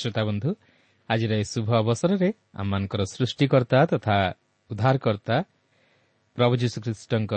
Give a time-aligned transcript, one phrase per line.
[0.00, 0.50] ପ୍ରିୟ ଶ୍ରୋତା ବନ୍ଧୁ
[1.08, 4.16] ଆଜିର ଏହି ଶୁଭ ଅବସରରେ ଆମମାନଙ୍କର ସୃଷ୍ଟିକର୍ତ୍ତା ତଥା
[4.70, 5.36] ଉଦ୍ଧାରକର୍ତ୍ତା
[6.38, 7.32] ପ୍ରଭୁ ଯୀଶୁଖ୍ରୀଷ୍ଟଙ୍କ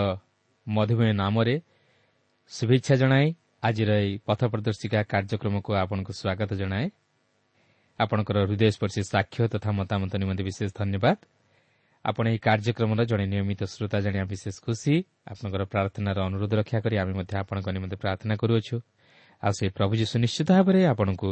[0.67, 1.55] ମଧୁମେହ ନାମରେ
[2.51, 3.27] ଶୁଭେଚ୍ଛା ଜଣାଇ
[3.63, 6.87] ଆଜିର ଏହି ପଥ ପ୍ରଦର୍ଶିକା କାର୍ଯ୍ୟକ୍ରମକୁ ଆପଣଙ୍କୁ ସ୍ୱାଗତ ଜଣାଏ।
[7.99, 11.17] ଆପଣଙ୍କର ହୃଦୟସ୍ପର୍ଶୀ ସାକ୍ଷ୍ୟ ତଥା ମତାମତ ନିମନ୍ତେ ବିଶେଷ ଧନ୍ୟବାଦ।
[12.05, 14.95] ଆପଣ ଏହି କାର୍ଯ୍ୟକ୍ରମର ଜଣେ ନିୟମିତ ଶ୍ରୋତା ଜାଣିବା ବିଶେଷ ଖୁସି।
[15.31, 18.77] ଆପଣଙ୍କର ପ୍ରାର୍ଥନାର ଅନୁରୋଧ ରକ୍ଷା କରି ଆମେ ମଧ୍ୟ ଆପଣଙ୍କ ନିମନ୍ତେ ପ୍ରାର୍ଥନା କରୁଅଛୁ।
[19.43, 21.29] ଆଉ ସେ ପ୍ରଭୁ ଯୀଶୁ ନିଶ୍ଚିତ ଭାବରେ ଆପଣଙ୍କୁ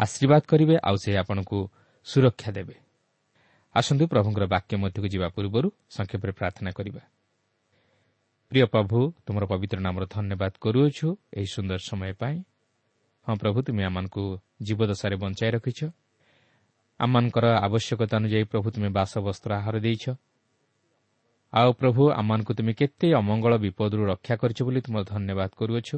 [0.00, 1.58] ଆଶୀର୍ବାଦ କରିବେ ଆଉ ସେ ଆପଣଙ୍କୁ
[2.06, 2.76] ସୁରକ୍ଷା ଦେବେ।
[3.74, 7.02] ଆସନ୍ତୁ ପ୍ରଭୁଙ୍କର ବାକ୍ୟ ମଧ୍ୟକୁ ଯିବା ପୂର୍ବରୁ ସଂକ୍ଷେପରେ ପ୍ରାର୍ଥନା କରିବା।
[8.52, 12.36] ପ୍ରିୟ ପ୍ରଭୁ ତୁମର ପବିତ୍ର ନାମର ଧନ୍ୟବାଦ କରୁଅଛୁ ଏହି ସୁନ୍ଦର ସମୟ ପାଇଁ।
[13.26, 14.22] ହଁ ପ୍ରଭୁ ତୁମେ ଆମମାନଙ୍କୁ
[14.62, 15.80] ଜୀବଦଶାରେ ବଞ୍ଚାଇ ରଖିଛ।
[17.00, 20.04] ଆମମାନଙ୍କର ଆବଶ୍ୟକତା ଅନୁଯାୟୀ ପ୍ରଭୁ ତୁମେ ବାସବସ୍ତ୍ର ଆହାର ଦେଇଛ।
[21.52, 25.96] ଆଉ ପ୍ରଭୁ ଆମମାନଙ୍କୁ ତୁମେ କେତେ ଅମଙ୍ଗଳ ବିପଦରୁ ରକ୍ଷା କରିଛ ବୋଲି ତୁମର ଧନ୍ୟବାଦ କରୁଅଛୁ।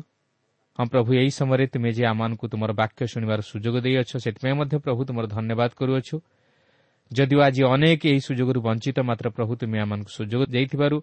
[0.79, 5.01] ହଁ ପ୍ରଭୁ ଏହି ସମୟରେ ତୁମେ ଯେ ଆମମାନଙ୍କୁ ତୁମର ବାକ୍ୟ ଶୁଣିବାର ସୁଯୋଗ ଦେଇଅଛ ସେଥିପାଇଁ ମଧ୍ୟ ପ୍ରଭୁ
[5.09, 6.17] ତୁମର ଧନ୍ୟବାଦ କରୁଅଛୁ।
[7.11, 10.97] ଯଦିଓ ଆଜି ଅନେକ ଏହି ସୁଯୋଗରୁ ବଞ୍ଚିତ ମାତ୍ର ପ୍ରଭୁ ତୁମେ ଆମମାନଙ୍କୁ ସୁଯୋଗ ଦେଇଥିବାରୁ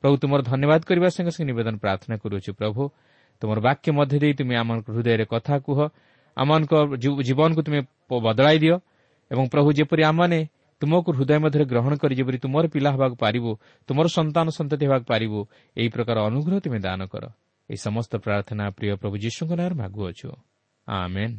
[0.00, 2.82] ପ୍ରଭୁ ତୁମର ଧନ୍ୟବାଦ କରିବା ସଙ୍ଗେ ସଙ୍ଗେ ନିବେଦନ ପ୍ରାର୍ଥନା କରୁଅଛୁ। ପ୍ରଭୁ
[3.42, 5.78] ତୁମର ବାକ୍ୟ ମଧ୍ୟ ଦେଇ ତୁମେ ଆମମାନଙ୍କ ହୃଦୟରେ କଥା କୁହ।
[6.36, 6.72] ଆମମାନଙ୍କ
[7.26, 7.80] ଜୀବନକୁ ତୁମେ
[8.26, 8.76] ବଦଳାଇ ଦିଅ
[9.30, 10.38] ଏବଂ ପ୍ରଭୁ ଯେପରି ଆମମାନେ
[10.82, 13.50] ତୁମକୁ ହୃଦୟ ମଧ୍ୟରେ ଗ୍ରହଣ କରି ଯେପରି ତୁମର ପିଲା ହେବାକୁ ପାରିବୁ
[13.88, 15.40] ତୁମର ସନ୍ତାନ ସନ୍ତତି ହେବାକୁ ପାରିବୁ
[15.76, 17.24] ଏହି ପ୍ରକାର ଅନୁଗ୍ରହ ତୁମେ ଦାନ କର।
[17.70, 20.28] ଏହି ସମସ୍ତ ପ୍ରାର୍ଥନା ପ୍ରିୟ ପ୍ରଭୁ ଯୀଶୁଙ୍କ ନାଁରେ ମାଗୁଅଛୁ
[20.86, 21.34] ଆମେନ୍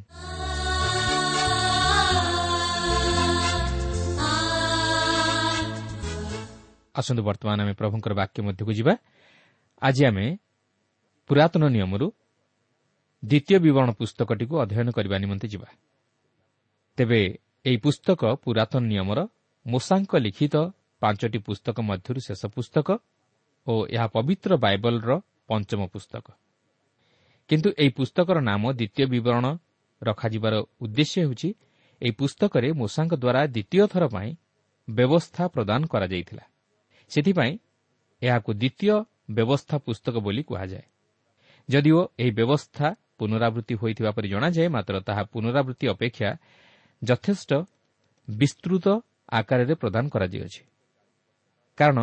[6.95, 8.93] ଆସନ୍ତୁ ବର୍ତ୍ତମାନ ଆମେ ପ୍ରଭୁଙ୍କର ବାକ୍ୟ ମଧ୍ୟକୁ ଯିବା।
[9.81, 10.25] ଆଜି ଆମେ
[11.29, 12.07] ପୁରାତନ ନିୟମରୁ
[13.23, 15.67] ଦ୍ୱିତୀୟ ବିବରଣ ପୁସ୍ତକଟିକୁ ଅଧ୍ୟୟନ କରିବା ନିମନ୍ତେ ଯିବା।
[16.97, 17.21] ତେବେ
[17.67, 19.19] ଏହି ପୁସ୍ତକ ପୁରାତନ ନିୟମର
[19.65, 20.55] ମୂଷାଙ୍କ ଲିଖିତ
[21.01, 22.87] ପାଞ୍ଚଟି ପୁସ୍ତକ ମଧ୍ୟରୁ ଶେଷ ପୁସ୍ତକ
[23.67, 25.11] ଓ ଏହା ପବିତ୍ର ବାଇବଲର
[25.49, 26.25] ପଞ୍ଚମ ପୁସ୍ତକ।
[27.49, 29.45] କିନ୍ତୁ ଏହି ପୁସ୍ତକର ନାମ ଦ୍ୱିତୀୟ ବିବରଣ
[30.01, 31.49] ରଖାଯିବାର ଉଦ୍ଦେଶ୍ୟ ହେଉଛି
[32.01, 34.29] ଏହି ପୁସ୍ତକରେ ମୂଷାଙ୍କ ଦ୍ୱାରା ଦ୍ୱିତୀୟ ଥର ପାଇଁ
[34.87, 36.43] ବ୍ୟବସ୍ଥା ପ୍ରଦାନ କରାଯାଇଥିଲା।
[37.11, 37.53] ସେଥିପାଇଁ
[38.21, 38.95] ଏହାକୁ ଦ୍ୱିତୀୟ
[39.31, 40.85] ବ୍ୟବସ୍ଥା ପୁସ୍ତକ ବୋଲି କୁହାଯାଏ।
[41.69, 42.87] ଯଦିଓ ଏହି ବ୍ୟବସ୍ଥା
[43.17, 46.29] ପୁନରାବୃତ୍ତି ହୋଇଥିବା ପରି ଜଣାଯାଏ ମାତ୍ର ତାହା ପୁନରାବୃତ୍ତି ଅପେକ୍ଷା
[47.01, 47.51] ଯଥେଷ୍ଟ
[48.27, 48.85] ବିସ୍ତୃତ
[49.29, 50.61] ଆକାରରେ ପ୍ରଦାନ କରାଯାଇଅଛି
[51.77, 51.99] କାରଣ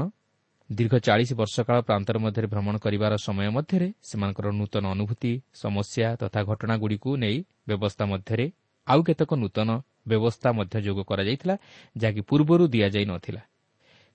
[0.72, 5.32] ଦୀର୍ଘ ଚାଳିଶ ବର୍ଷ କାଳ ପ୍ରାନ୍ତର ମଧ୍ୟରେ ଭ୍ରମଣ କରିବାର ସମୟ ମଧ୍ୟରେ ସେମାନଙ୍କର ନୂତନ ଅନୁଭୂତି
[5.62, 7.36] ସମସ୍ୟା ତଥା ଘଟଣାଗୁଡ଼ିକୁ ନେଇ
[7.68, 8.46] ବ୍ୟବସ୍ଥା ମଧ୍ୟରେ
[8.86, 9.68] ଆଉ କେତେକ ନୂତନ
[10.10, 11.54] ବ୍ୟବସ୍ଥା ମଧ୍ୟ ଯୋଗ କରାଯାଇଥିଲା
[11.96, 13.42] ଯାହାକି ପୂର୍ବରୁ ଦିଆଯାଇ ନଥିଲା।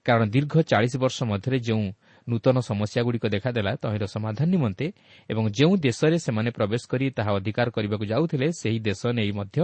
[0.05, 1.85] କାରଣ ଦୀର୍ଘ ଚାଳିଶ ବର୍ଷ ମଧ୍ୟରେ ଯେଉଁ
[2.27, 4.87] ନୂତନ ସମସ୍ୟାଗୁଡ଼ିକ ଦେଖାଦେଲା ତହିଁର ସମାଧାନ ନିମନ୍ତେ
[5.29, 9.57] ଏବଂ ଯେଉଁ ଦେଶରେ ସେମାନେ ପ୍ରବେଶ କରି ତାହା ଅଧିକାର କରିବାକୁ ଯାଉଥିଲେ ସେହି ଦେଶ ନେଇ ମଧ୍ୟ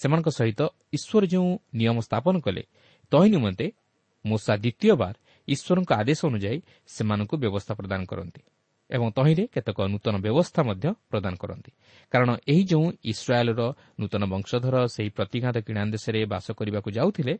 [0.00, 0.60] ସେମାନଙ୍କ ସହିତ
[0.96, 1.48] ଈଶ୍ୱର ଯେଉଁ
[1.78, 2.62] ନିୟମ ସ୍ଥାପନ କଲେ
[3.12, 3.66] ତହିଁ ନିମନ୍ତେ
[4.24, 5.14] ମୂଷା ଦ୍ୱିତୀୟବାର
[5.54, 6.58] ଈଶ୍ୱରଙ୍କ ଆଦେଶ ଅନୁଯାୟୀ
[6.88, 8.42] ସେମାନଙ୍କୁ ବ୍ୟବସ୍ଥା ପ୍ରଦାନ କରନ୍ତି
[8.90, 11.70] ଏବଂ ତହିଁରେ କେତେକ ନୂତନ ବ୍ୟବସ୍ଥା ମଧ୍ୟ ପ୍ରଦାନ କରନ୍ତି।
[12.12, 13.60] କାରଣ ଏହି ଯେଉଁ ଇସ୍ରାଏଲ୍ର
[14.00, 17.34] ନୂତନ ବଂଶଧର ସେହି ପ୍ରତିଘାତ କିଣା ଦେଶରେ ବାସ କରିବାକୁ ଯାଉଥିଲେ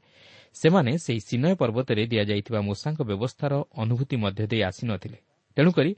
[0.57, 3.53] ସେମାନେ ସେହି ସିନୟ ପର୍ବତରେ ଦିଆଯାଇଥିବା ମୂଷାଙ୍କ ବ୍ୟବସ୍ଥାର
[3.83, 5.19] ଅନୁଭୂତି ମଧ୍ୟ ଦେଇ ଆସିନଥିଲେ।
[5.57, 5.91] ତେଣୁକରି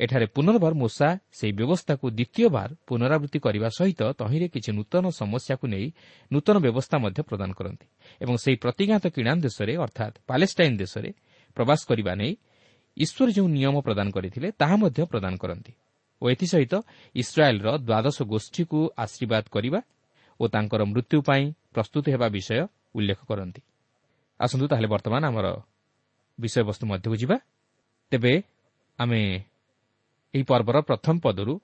[0.00, 5.86] ଏଠାରେ ପୁନର୍ବାର ମୂଷା ସେହି ବ୍ୟବସ୍ଥାକୁ ଦ୍ୱିତୀୟବାର ପୁନରାବୃତ୍ତି କରିବା ସହିତ ତହିଁରେ କିଛି ନୂତନ ସମସ୍ୟାକୁ ନେଇ
[6.30, 7.86] ନୂତନ ବ୍ୟବସ୍ଥା ମଧ୍ୟ ପ୍ରଦାନ କରନ୍ତି
[8.20, 11.10] ଏବଂ ସେହି ପ୍ରତିଘାତ କିଣା ଦେଶରେ ଅର୍ଥାତ୍ ପାଲେଷ୍ଟାଇନ୍ ଦେଶରେ
[11.58, 12.32] ପ୍ରବାସ କରିବା ନେଇ
[12.96, 15.72] ଈଶ୍ୱର ଯେଉଁ ନିୟମ ପ୍ରଦାନ କରିଥିଲେ ତାହା ମଧ୍ୟ ପ୍ରଦାନ କରନ୍ତି।
[16.22, 16.74] ଓ ଏଥିସହିତ
[17.14, 19.80] ଇସ୍ରାଏଲ୍ର ଦ୍ୱାଦଶ ଗୋଷ୍ଠୀକୁ ଆଶୀର୍ବାଦ କରିବା
[20.40, 21.44] ଓ ତାଙ୍କର ମୃତ୍ୟୁ ପାଇଁ
[21.74, 22.60] ପ୍ରସ୍ତୁତ ହେବା ବିଷୟ
[22.96, 23.60] ଉଲ୍ଲେଖ କରନ୍ତି।
[24.40, 25.46] ଆସନ୍ତୁ ତାହେଲେ ବର୍ତ୍ତମାନ ଆମର
[26.38, 27.36] ବିଷୟବସ୍ତୁ ମଧ୍ୟକୁ ଯିବା।
[28.12, 28.32] ତେବେ
[28.98, 29.20] ଆମେ
[30.34, 31.54] ଏହି ପର୍ବର ପ୍ରଥମ ପଦରୁ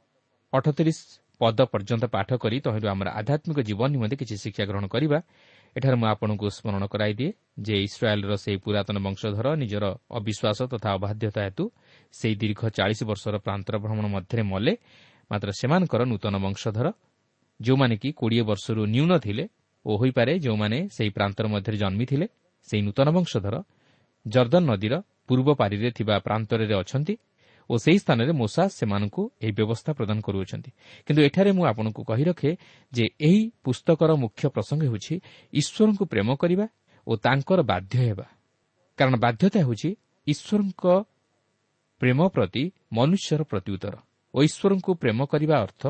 [0.53, 0.99] ଅଠତିରିଶ
[1.41, 5.19] ପଦ ପର୍ଯ୍ୟନ୍ତ ପାଠ କରି ତହିଁରୁ ଆମର ଆଧ୍ୟାତ୍ମିକ ଜୀବନ ନିମନ୍ତେ କିଛି ଶିକ୍ଷା ଗ୍ରହଣ କରିବା
[5.77, 7.31] ଏଠାରେ ମୁଁ ଆପଣଙ୍କୁ ସ୍ମରଣ କରାଇଦିଏ
[7.67, 9.85] ଯେ ଇସ୍ରାଏଲ୍ର ସେହି ପୁରାତନ ବଂଶଧର ନିଜର
[10.19, 11.65] ଅବିଶ୍ୱାସ ତଥା ଅବାଧ୍ୟତା ହେତୁ
[12.15, 14.73] ସେହି ଦୀର୍ଘ ଚାଳିଶ ବର୍ଷର ପ୍ରାନ୍ତର ଭ୍ରମଣ ମଧ୍ୟରେ ମଲେ
[15.31, 16.87] ମାତ୍ର ସେମାନଙ୍କର ନୂତନ ବଂଶଧର
[17.61, 19.45] ଯେଉଁମାନେ କି କୋଡ଼ିଏ ବର୍ଷରୁ ନ୍ୟୁନ ଥିଲେ
[19.85, 22.27] ଓ ହୋଇପାରେ ଯେଉଁମାନେ ସେହି ପ୍ରାନ୍ତର ମଧ୍ୟରେ ଜନ୍ମିଥିଲେ
[22.69, 23.55] ସେହି ନୂତନ ବଂଶଧର
[24.27, 24.95] ଜର୍ଦ୍ଦନ ନଦୀର
[25.29, 27.15] ପୂର୍ବ ପାରିରେ ଥିବା ପ୍ରାନ୍ତରରେ ଅଛନ୍ତି
[27.71, 30.71] ଓ ସେହି ସ୍ଥାନରେ ମୋସା ସେମାନଙ୍କୁ ଏହି ବ୍ୟବସ୍ଥା ପ୍ରଦାନ କରୁଅଛନ୍ତି।
[31.07, 32.51] କିନ୍ତୁ ଏଠାରେ ମୁଁ ଆପଣଙ୍କୁ କହି ରଖେ
[32.93, 35.15] ଯେ ଏହି ପୁସ୍ତକର ମୁଖ୍ୟ ପ୍ରସଙ୍ଗ ହେଉଛି
[35.53, 36.67] ଈଶ୍ୱରଙ୍କୁ ପ୍ରେମ କରିବା
[37.07, 38.27] ଓ ତାଙ୍କର ବାଧ୍ୟ ହେବା।
[38.99, 39.91] କାରଣ ବାଧ୍ୟତା ହେଉଛି
[40.27, 40.85] ଈଶ୍ୱରଙ୍କ
[42.01, 42.63] ପ୍ରେମ ପ୍ରତି
[42.93, 43.95] ମନୁଷ୍ୟର ପ୍ରତ୍ୟୁତ୍ତର
[44.35, 45.83] ଓ ଈଶ୍ୱରଙ୍କୁ ପ୍ରେମ କରିବା ଅର୍ଥ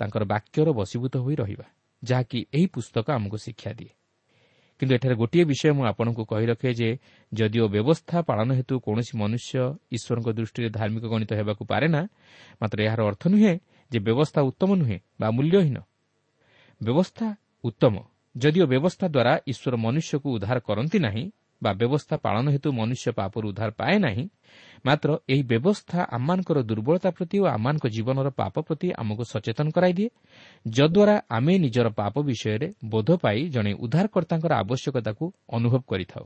[0.00, 1.66] ତାଙ୍କର ବାକ୍ୟର ବଶୀଭୂତ ହୋଇ ରହିବା
[2.02, 3.92] ଯାହାକି ଏହି ପୁସ୍ତକ ଆମକୁ ଶିକ୍ଷା ଦିଏ।
[4.80, 6.88] କିନ୍ତୁ ଏଠାରେ ଗୋଟିଏ ବିଷୟ ମୁଁ ଆପଣଙ୍କୁ କହି ରଖେ ଯେ
[7.32, 9.52] ଯଦିଓ ବ୍ୟବସ୍ଥା ପାଳନ ହେତୁ କୌଣସି ମନୁଷ୍ୟ
[9.92, 12.02] ଈଶ୍ୱରଙ୍କ ଦୃଷ୍ଟିରେ ଧାର୍ମିକ ଗଣିତ ହେବାକୁ ପାରେ ନା
[12.60, 13.54] ମାତ୍ର ଏହାର ଅର୍ଥ ନୁହେଁ
[13.90, 15.78] ଯେ ବ୍ୟବସ୍ଥା ଉତ୍ତମ ନୁହେଁ ବା ମୂଲ୍ୟହୀନ।
[16.80, 17.26] ବ୍ୟବସ୍ଥା
[17.64, 17.94] ଉତ୍ତମ।
[18.34, 21.24] ଯଦିଓ ବ୍ୟବସ୍ଥା ଦ୍ୱାରା ଈଶ୍ୱର ମନୁଷ୍ୟକୁ ଉଦ୍ଧାର କରନ୍ତି ନାହିଁ
[21.62, 24.24] ବା ବ୍ୟବସ୍ଥା ପାଳନ ହେତୁ ମନୁଷ୍ୟ ପାପରୁ ଉଦ୍ଧାର ପାଏ ନାହିଁ
[24.84, 30.08] ମାତ୍ର ଏହି ବ୍ୟବସ୍ଥା ଆମମାନଙ୍କର ଦୁର୍ବଳତା ପ୍ରତି ଓ ଆମମାନଙ୍କ ଜୀବନର ପାପ ପ୍ରତି ଆମକୁ ସଚେତନ କରାଇଦିଏ
[30.66, 36.24] ଯଦ୍ୱାରା ଆମେ ନିଜର ପାପ ବିଷୟରେ ବୋଧ ପାଇ ଜଣେ ଉଦ୍ଧାରକର୍ତ୍ତାଙ୍କର ଆବଶ୍ୟକତାକୁ ଅନୁଭବ କରିଥାଉ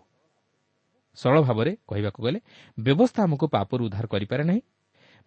[1.18, 2.38] ସରଳ ଭାବରେ କହିବାକୁ ଗଲେ
[2.78, 4.62] ବ୍ୟବସ୍ଥା ଆମକୁ ପାପରୁ ଉଦ୍ଧାର କରିପାରେ ନାହିଁ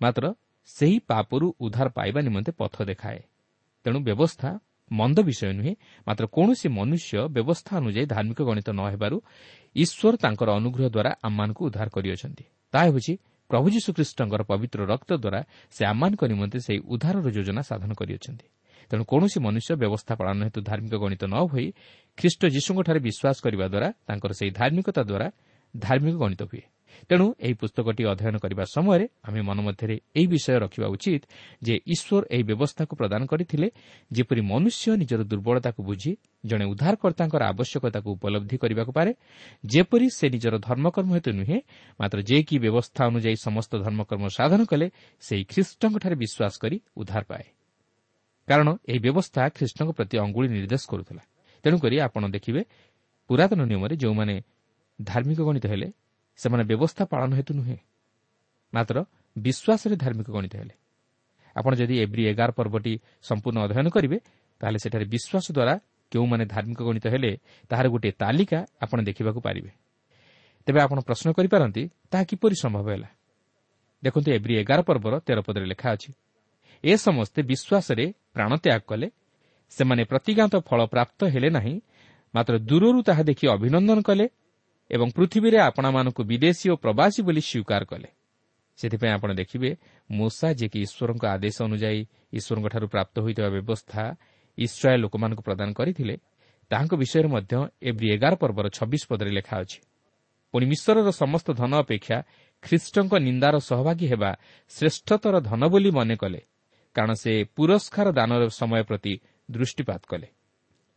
[0.01, 0.23] ମାତ୍ର
[0.69, 3.19] ସେହି ପାପରୁ ଉଦ୍ଧାର ପାଇବା ନିମନ୍ତେ ପଥ ଦେଖାଏ
[3.85, 4.49] ତେଣୁ ବ୍ୟବସ୍ଥା
[4.91, 5.73] ମନ୍ଦ ବିଷୟ ନୁହେଁ
[6.07, 9.17] ମାତ୍ର କୌଣସି ମନୁଷ୍ୟ ବ୍ୟବସ୍ଥା ଅନୁଯାୟୀ ଧାର୍ମିକ ଗଣିତ ନ ହେବାରୁ
[9.75, 13.13] ଈଶ୍ୱର ତାଙ୍କର ଅନୁଗ୍ରହ ଦ୍ୱାରା ଆମମାନଙ୍କୁ ଉଦ୍ଧାର କରିଅଛନ୍ତି। ତାହା ହେଉଛି
[13.49, 15.39] ପ୍ରଭୁ ଯୀଶୁଖ୍ରୀଷ୍ଟଙ୍କର ପବିତ୍ର ରକ୍ତ ଦ୍ୱାରା
[15.75, 18.45] ସେ ଆମମାନଙ୍କ ନିମନ୍ତେ ସେହି ଉଦ୍ଧାରର ଯୋଜନା ସାଧନ କରିଅଛନ୍ତି।
[18.89, 21.67] ତେଣୁ କୌଣସି ମନୁଷ୍ୟ ବ୍ୟବସ୍ଥା ପାଳନ ହେତୁ ଧାର୍ମିକ ଗଣିତ ନ ହୋଇ
[22.17, 25.27] ଖ୍ରୀଷ୍ଟ ଯୀଶୁଙ୍କଠାରେ ବିଶ୍ୱାସ କରିବା ଦ୍ୱାରା ତାଙ୍କର ସେହି ଧାର୍ମିକତା ଦ୍ୱାରା
[25.75, 26.63] ଧାର୍ମିକ ଗଣିତ ହୁଏ।
[27.09, 31.23] ତେଣୁ ଏହି ପୁସ୍ତକଟି ଅଧ୍ୟୟନ କରିବା ସମୟରେ ଆମେ ମନ ମଧ୍ୟରେ ଏହି ବିଷୟ ରଖିବା ଉଚିତ
[31.65, 33.67] ଯେ ଈଶ୍ୱର ଏହି ବ୍ୟବସ୍ଥାକୁ ପ୍ରଦାନ କରିଥିଲେ
[34.11, 36.11] ଯେପରି ମନୁଷ୍ୟ ନିଜର ଦୁର୍ବଳତାକୁ ବୁଝି
[36.45, 39.11] ଜଣେ ଉଦ୍ଧାରକର୍ତ୍ତାଙ୍କର ଆବଶ୍ୟକତାକୁ ଉପଲବ୍ଧି କରିବାକୁ ପାରେ
[39.65, 41.57] ଯେପରି ସେ ନିଜର ଧର୍ମକର୍ମ ହେତୁ ନୁହେଁ
[41.99, 44.87] ମାତ୍ର ଯେ କି ବ୍ୟବସ୍ଥା ଅନୁଯାୟୀ ସମସ୍ତ ଧର୍ମକର୍ମ ସାଧନ କଲେ
[45.23, 47.45] ସେହି ଖ୍ରୀଷ୍ଟଙ୍କଠାରେ ବିଶ୍ୱାସ କରି ଉଦ୍ଧାର ପାଏ।
[48.47, 51.23] କାରଣ ଏହି ବ୍ୟବସ୍ଥା ଖ୍ରୀଷ୍ଟଙ୍କ ପ୍ରତି ଅଙ୍ଗୁଳି ନିର୍ଦ୍ଦେଶ କରୁଥିଲା।
[51.63, 52.61] ତେଣୁକରି ଆପଣ ଦେଖିବେ
[53.29, 54.35] ପୁରାତନ ନିୟମରେ ଯେଉଁମାନେ
[54.99, 55.87] ଧାର୍ମିକ ଗଣିତ ହେଲେ
[56.39, 57.77] ସେମାନେ ବ୍ୟବସ୍ଥା ପାଳନ ହେତୁ ନୁହେଁ।
[58.73, 58.97] ମାତ୍ର
[59.35, 60.75] ବିଶ୍ୱାସରେ ଧାର୍ମିକ ଗଣିତ ହେଲେ।
[61.55, 64.17] ଆପଣ ଯଦି ଏଭ୍ରି ଏଗାର ପର୍ବଟି ସମ୍ପୂର୍ଣ୍ଣ ଅଧ୍ୟୟନ କରିବେ
[64.61, 65.73] ତାହେଲେ ସେଠାରେ ବିଶ୍ୱାସ ଦ୍ୱାରା
[66.11, 67.31] କେଉଁମାନେ ଧାର୍ମିକ ଗଣିତ ହେଲେ
[67.69, 69.71] ତାହାର ଗୋଟିଏ ତାଲିକା ଆପଣ ଦେଖିବାକୁ ପାରିବେ।
[70.67, 73.09] ତେବେ ଆପଣ ପ୍ରଶ୍ନ କରିପାରନ୍ତି ତାହା କିପରି ସମ୍ଭବ ହେଲା?
[74.03, 76.09] ଦେଖନ୍ତୁ ଏଭ୍ରି ଏଗାର ପର୍ବର ତେର ପଦରେ ଲେଖା ଅଛି
[76.83, 79.07] ଏ ସମସ୍ତେ ବିଶ୍ୱାସରେ ପ୍ରାଣତ୍ୟାଗ କଲେ
[79.69, 81.75] ସେମାନେ ପ୍ରତିଜ୍ଞାତ ଫଳ ପ୍ରାପ୍ତ ହେଲେ ନାହିଁ
[82.33, 84.25] ମାତ୍ର ଦୂରରୁ ତାହା ଦେଖି ଅଭିନନ୍ଦନ କଲେ
[84.91, 88.09] ଏବଂ ପୃଥିବୀରେ ଆପଣମାନଙ୍କୁ ବିଦେଶୀ ଓ ପ୍ରବାସୀ ବୋଲି ସ୍ୱୀକାର କଲେ।
[88.79, 89.69] ସେଥିପାଇଁ ଆପଣ ଦେଖିବେ
[90.09, 92.01] ମୂଷା ଯିଏକି ଈଶ୍ୱରଙ୍କ ଆଦେଶ ଅନୁଯାୟୀ
[92.37, 94.03] ଈଶ୍ୱରଙ୍କଠାରୁ ପ୍ରାପ୍ତ ହୋଇଥିବା ବ୍ୟବସ୍ଥା
[94.57, 96.15] ଇସ୍ରାଏଲ୍ ଲୋକମାନଙ୍କୁ ପ୍ରଦାନ କରିଥିଲେ
[96.71, 97.53] ତାହାଙ୍କ ବିଷୟରେ ମଧ୍ୟ
[97.89, 99.79] ଏଭ୍ରି ଏଗାର ପର୍ବର ଛବିଶ ପଦରେ ଲେଖା ଅଛି।
[100.53, 102.17] ପୁଣି ମିଶ୍ରର ସମସ୍ତ ଧନ ଅପେକ୍ଷା
[102.63, 104.31] ଖ୍ରୀଷ୍ଟଙ୍କ ନିନ୍ଦାର ସହଭାଗୀ ହେବା
[104.71, 106.41] ଶ୍ରେଷ୍ଠତର ଧନ ବୋଲି ମନେ କଲେ
[106.95, 109.13] କାରଣ ସେ ପୁରସ୍କାର ଦାନର ସମୟ ପ୍ରତି
[109.49, 110.27] ଦୃଷ୍ଟିପାତ କଲେ।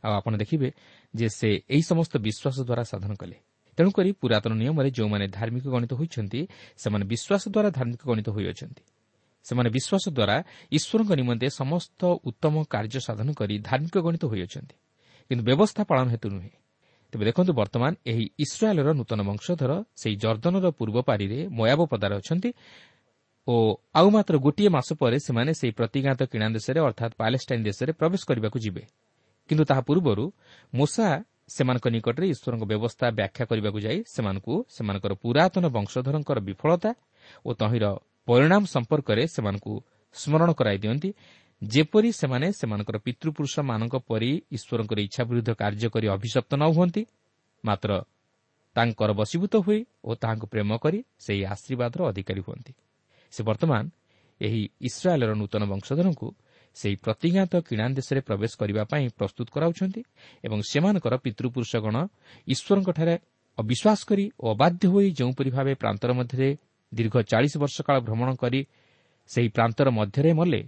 [0.04, 0.68] ଆଉ ଆପଣ ଦେଖିବେ
[1.14, 3.36] ଯେ ସେ ଏହି ସମସ୍ତ ବିଶ୍ୱାସ ଦ୍ୱାରା ସାଧନ କଲେ।
[3.78, 6.40] ତେଣୁକରି ପୁରାତନ ନିୟମରେ ଯେଉଁମାନେ ଧାର୍ମିକ ଗଣିତ ହୋଇଛନ୍ତି
[6.82, 8.82] ସେମାନେ ବିଶ୍ୱାସ ଦ୍ୱାରା ଧାର୍ମିକ ଗଣିତ ହୋଇଅଛନ୍ତି।
[9.46, 10.36] ସେମାନେ ବିଶ୍ୱାସ ଦ୍ୱାରା
[10.72, 14.74] ଈଶ୍ୱରଙ୍କ ନିମନ୍ତେ ସମସ୍ତ ଉତ୍ତମ କାର୍ଯ୍ୟ ସାଧନ କରି ଧାର୍ମିକ ଗଣିତ ହୋଇଅଛନ୍ତି।
[15.30, 16.52] କିନ୍ତୁ ବ୍ୟବସ୍ଥା ପାଳନ ହେତୁ ନୁହେଁ।
[17.12, 22.50] ତେବେ ଦେଖନ୍ତୁ ବର୍ତ୍ତମାନ ଏହି ଇସ୍ରାଏଲ୍ର ନୂତନ ବଂଶଧର ସେହି ଜର୍ଦ୍ଦନର ପୂର୍ବ ପାରିରେ ମୟାବ ପଦାରେ ଅଛନ୍ତି
[23.48, 23.54] ଓ
[23.94, 28.58] ଆଉ ମାତ୍ର ଗୋଟିଏ ମାସ ପରେ ସେମାନେ ସେହି ପ୍ରତିଜ୍ଞାତ କିଣା ଦେଶରେ ଅର୍ଥାତ୍ ପାଲେଷ୍ଟାଇନ୍ ଦେଶରେ ପ୍ରବେଶ କରିବାକୁ
[28.64, 28.82] ଯିବେ।
[29.48, 30.24] କିନ୍ତୁ ତାହା ପୂର୍ବରୁ
[30.74, 31.08] ମୂଷା
[31.54, 36.90] ସେମାନଙ୍କ ନିକଟରେ ଈଶ୍ୱରଙ୍କ ବ୍ୟବସ୍ଥା ବ୍ୟାଖ୍ୟା କରିବାକୁ ଯାଇ ସେମାନଙ୍କୁ ସେମାନଙ୍କର ପୁରାତନ ବଂଶଧରଙ୍କର ବିଫଳତା
[37.46, 37.84] ଓ ତହିଁର
[38.28, 39.72] ପରିଣାମ ସମ୍ପର୍କରେ ସେମାନଙ୍କୁ
[40.14, 41.10] ସ୍କରଣ କରାଇ ଦିଅନ୍ତି।
[41.62, 47.02] ଯେପରି ସେମାନେ ସେମାନଙ୍କର ପିତୃପୁରୁଷମାନଙ୍କ ପରି ଈଶ୍ୱରଙ୍କର ଇଚ୍ଛା ବିରୁଦ୍ଧ କାର୍ଯ୍ୟ କରି ଅଭିଶପ୍ତ ନ ହୁଅନ୍ତି
[47.64, 47.90] ମାତ୍ର
[48.76, 52.72] ତାଙ୍କର ବଶୀଭୂତ ହୋଇ ଓ ତାହାଙ୍କୁ ପ୍ରେମ କରି ସେହି ଆଶୀର୍ବାଦର ଅଧିକାରୀ ହୁଅନ୍ତି।
[53.32, 53.82] ସେ ବର୍ତ୍ତମାନ
[54.40, 56.28] ଏହି ଇସ୍ରାଏଲ୍ର ନୂତନ ବଂଶଧରଙ୍କୁ
[56.74, 60.02] ସେହି ପ୍ରତିଜ୍ଞାତ କିଣା ଦେଶରେ ପ୍ରବେଶ କରିବା ପାଇଁ ପ୍ରସ୍ତୁତ କରାଉଛନ୍ତି
[60.44, 61.96] ଏବଂ ସେମାନଙ୍କର ପିତୃପୁରୁଷଗଣ
[62.48, 63.14] ଈଶ୍ୱରଙ୍କଠାରେ
[63.58, 66.48] ଅବିଶ୍ୱାସ କରି ଓ ଅବାଧ୍ୟ ହୋଇ ଯେଉଁପରି ଭାବେ ପ୍ରାନ୍ତର ମଧ୍ୟରେ
[66.92, 68.60] ଦୀର୍ଘ ଚାଳିଶ ବର୍ଷ କାଳ ଭ୍ରମଣ କରି
[69.30, 70.60] ସେହି ପ୍ରାନ୍ତର ମଧ୍ୟରେ ମଲେ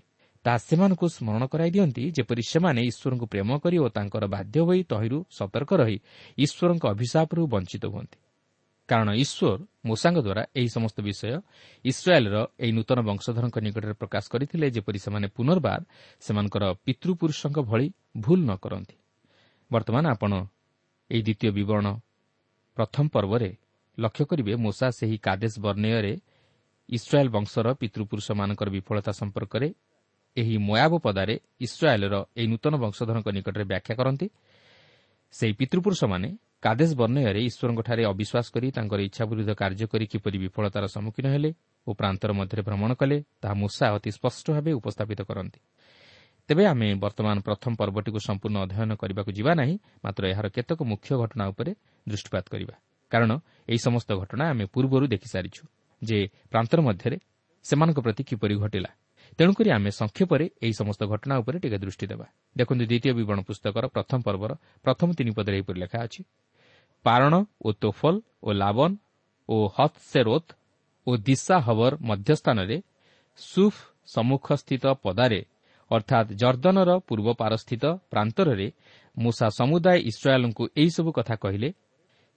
[0.44, 5.18] ତାହା ସେମାନଙ୍କୁ ସ୍କରଣ କରାଇ ଦିଅନ୍ତି ଯେପରି ସେମାନେ ଈଶ୍ୱରଙ୍କୁ ପ୍ରେମ କରି ଓ ତାଙ୍କର ବାଧ୍ୟ ହୋଇ ତହିଁରୁ
[5.38, 5.96] ସତର୍କ ରହି
[6.38, 8.16] ଈଶ୍ୱରଙ୍କ ଅଭିଶାପରୁ ବଞ୍ଚିତ ହୁଅନ୍ତି।
[8.90, 11.32] କାରଣ ଈଶ୍ୱର ମୂଷାଙ୍କ ଦ୍ୱାରା ଏହି ସମସ୍ତ ବିଷୟ
[11.84, 15.80] ଇସ୍ରାଏଲ୍ର ଏହି ନୂତନ ବଂଶଧରଙ୍କ ନିକଟରେ ପ୍ରକାଶ କରିଥିଲେ ଯେପରି ସେମାନେ ପୁନର୍ବାର
[16.24, 17.86] ସେମାନଙ୍କର ପିତୃପୁରୁଷଙ୍କ ଭଳି
[18.24, 18.96] ଭୁଲ ନ କରନ୍ତି।
[19.70, 20.32] ବର୍ତ୍ତମାନ ଆପଣ
[21.10, 21.86] ଏହି ଦ୍ୱିତୀୟ ବିବରଣ
[22.76, 23.50] ପ୍ରଥମ ପର୍ବରେ
[23.98, 26.12] ଲକ୍ଷ୍ୟ କରିବେ ମୂଷା ସେହି କାଦେଶ ବର୍ଣ୍ଣୟରେ
[26.88, 29.68] ଇସ୍ରାଏଲ୍ ବଂଶର ପିତୃପୁରୁଷମାନଙ୍କର ବିଫଳତା ସମ୍ପର୍କରେ
[30.36, 31.34] ଏହି ମୟାବ ପଦାରେ
[31.66, 34.26] ଇସ୍ରାଏଲ୍ର ଏହି ନୂତନ ବଂଶଧରଙ୍କ ନିକଟରେ ବ୍ୟାଖ୍ୟା କରନ୍ତି।
[35.34, 36.28] ସେହି ପିତୃପୁରୁଷମାନେ
[36.64, 41.50] କାଦେଶ ବର୍ଣ୍ଣୟରେ ଈଶ୍ୱରଙ୍କଠାରେ ଅବିଶ୍ୱାସ କରି ତାଙ୍କର ଇଚ୍ଛା ବିରୁଦ୍ଧ କାର୍ଯ୍ୟ କରି କିପରି ବିଫଳତାର ସମ୍ମୁଖୀନ ହେଲେ
[41.86, 45.60] ଓ ପ୍ରାନ୍ତର ମଧ୍ୟରେ ଭ୍ରମଣ କଲେ ତାହା ମୂଷା ଅତି ସ୍ପଷ୍ଟ ଭାବେ ଉପସ୍ଥାପିତ କରନ୍ତି।
[46.48, 49.74] ତେବେ ଆମେ ବର୍ତ୍ତମାନ ପ୍ରଥମ ପର୍ବଟିକୁ ସମ୍ପୂର୍ଣ୍ଣ ଅଧ୍ୟୟନ କରିବାକୁ ଯିବା ନାହିଁ
[50.04, 51.72] ମାତ୍ର ଏହାର କେତେକ ମୁଖ୍ୟ ଘଟଣା ଉପରେ
[52.06, 52.74] ଦୃଷ୍ଟିପାତ କରିବା।
[53.12, 53.30] କାରଣ
[53.70, 55.62] ଏହି ସମସ୍ତ ଘଟଣା ଆମେ ପୂର୍ବରୁ ଦେଖିସାରିଛୁ
[56.02, 56.18] ଯେ
[56.52, 57.16] ପ୍ରାନ୍ତର ମଧ୍ୟରେ
[57.64, 58.90] ସେମାନଙ୍କ ପ୍ରତି କିପରି ଘଟିଲା।
[59.38, 62.26] ତେଣୁକରି ଆମେ ସଂକ୍ଷେପରେ ଏହି ସମସ୍ତ ଘଟଣା ଉପରେ ଟିକେ ଦୃଷ୍ଟି ଦେବା।
[62.56, 64.52] ଦେଖନ୍ତୁ ଦ୍ୱିତୀୟ ବିବରଣ ପୁସ୍ତକର ପ୍ରଥମ ପର୍ବର
[64.84, 66.20] ପ୍ରଥମ ତିନି ପଦରେ ଏହିପରି ଲେଖା ଅଛି।
[67.04, 68.90] ପାରଣ ଓ ତୋଫଲ ଓ ଲାବନ
[69.48, 70.50] ଓ ହତ୍ସେରୋତ୍
[71.06, 72.76] ଓ ଦିଶା ହବର ମଧ୍ୟସ୍ଥାନରେ
[73.38, 75.40] ସୁଫ୍ ସମ୍ମୁଖସ୍ଥିତ ପଦାରେ
[75.90, 78.68] ଅର୍ଥାତ୍ ଜର୍ଦ୍ଦନର ପୂର୍ବ ପାରସ୍ଥିତ ପ୍ରାନ୍ତରରେ
[79.16, 81.68] ମୂଷା ସମୁଦାୟ ଇସ୍ରାଏଲ୍ଙ୍କୁ ଏହିସବୁ କଥା କହିଲେ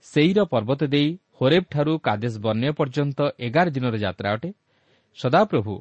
[0.05, 1.09] ସେଇର ପର୍ବତ ଦେଇ
[1.41, 4.49] ହୋରେବ୍ଠାରୁ କାଦେଶ ବର୍ଣ୍ଣୟ ପର୍ଯ୍ୟନ୍ତ ଏଗାର ଦିନର ଯାତ୍ରା ଅଟେ।
[5.17, 5.75] ସଦାପ୍ରଭୁ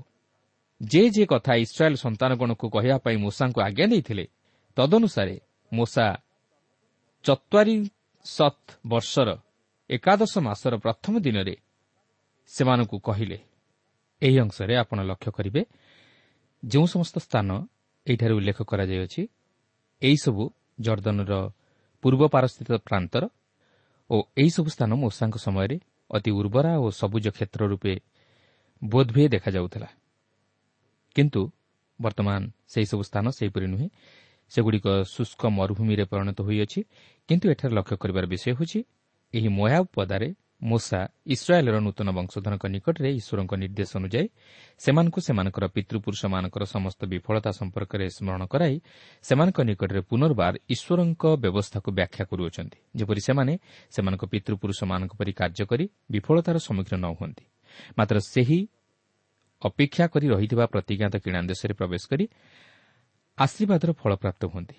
[0.81, 4.25] ଯେ ଯେ କଥା ଇସ୍ରାଏଲ୍ ସନ୍ତାନଗଣକୁ କହିବା ପାଇଁ ମୂଷାଙ୍କୁ ଆଜ୍ଞା ଦେଇଥିଲେ
[4.77, 5.37] ତଦନୁସାରେ
[5.73, 6.07] ମୂଷା
[8.25, 9.29] ଚତ୍ୱାରିଶତ୍ ବର୍ଷର
[9.91, 11.55] ଏକାଦଶ ମାସର ପ୍ରଥମ ଦିନରେ
[12.47, 13.39] ସେମାନଙ୍କୁ କହିଲେ
[14.23, 15.63] ଏହି ଅଂଶରେ ଆପଣ ଲକ୍ଷ୍ୟ କରିବେ
[16.63, 17.49] ଯେଉଁ ସମସ୍ତ ସ୍ଥାନ
[18.07, 19.23] ଏହିଠାରେ ଉଲ୍ଲେଖ କରାଯାଇଅଛି
[20.03, 20.45] ଏହିସବୁ
[20.81, 21.33] ଜର୍ଦ୍ଦନର
[22.03, 23.23] ପୂର୍ବ ପାରସ୍ଥିତ ପ୍ରାନ୍ତର
[24.11, 25.77] ଓ ଏହିସବୁ ସ୍ଥାନ ମୂଷାଙ୍କ ସମୟରେ
[26.11, 27.95] ଅତି ଉର୍ବରା ଓ ସବୁଜ କ୍ଷେତ୍ର ରୂପେ
[28.85, 29.89] ବୋଧଭେ ଦେଖାଯାଉଥିଲା।
[31.17, 31.43] କିନ୍ତୁ
[32.01, 32.41] ବର୍ତ୍ତମାନ
[32.73, 33.89] ସେହିସବୁ ସ୍ଥାନ ସେହିପରି ନୁହେଁ।
[34.53, 36.81] ସେଗୁଡ଼ିକ ଶୁଷ୍କ ମରୁଭୂମିରେ ପରିଣତ ହୋଇଅଛି
[37.29, 38.79] କିନ୍ତୁ ଏଠାରେ ଲକ୍ଷ୍ୟ କରିବାର ବିଷୟ ହେଉଛି
[39.35, 40.29] ଏହି ମୟାବ ପଦାରେ
[40.63, 41.01] ମୂଷା
[41.35, 44.27] ଇସ୍ରାଏଲ୍ର ନୂତନ ବଂଶଧରଙ୍କ ନିକଟରେ ଈଶ୍ୱରଙ୍କ ନିର୍ଦ୍ଦେଶ ଅନୁଯାୟୀ
[44.81, 48.77] ସେମାନଙ୍କୁ ସେମାନଙ୍କର ପିତୃପୁରୁଷମାନଙ୍କର ସମସ୍ତ ବିଫଳତା ସମ୍ପର୍କରେ ସ୍କରଣ କରାଇ
[49.23, 53.53] ସେମାନଙ୍କ ନିକଟରେ ପୁନର୍ବାର ଈଶ୍ୱରଙ୍କ ବ୍ୟବସ୍ଥାକୁ ବ୍ୟାଖ୍ୟା କରୁଅଛନ୍ତି ଯେପରି ସେମାନେ
[53.95, 57.45] ସେମାନଙ୍କ ପିତୃପୁରୁଷମାନଙ୍କ ପରି କାର୍ଯ୍ୟ କରି ବିଫଳତାର ସମ୍ମୁଖୀନ ନ ହୁଅନ୍ତି।
[57.99, 58.59] ମାତ୍ର ସେହି
[59.63, 62.25] ଅପେକ୍ଷା କରି ରହିଥିବା ପ୍ରତିଜ୍ଞାତ କିଣା ଦେଶରେ ପ୍ରବେଶ କରି
[63.39, 64.77] ଆଶୀର୍ବାଦର ଫଳପ୍ରାପ୍ତ ହୁଅନ୍ତି।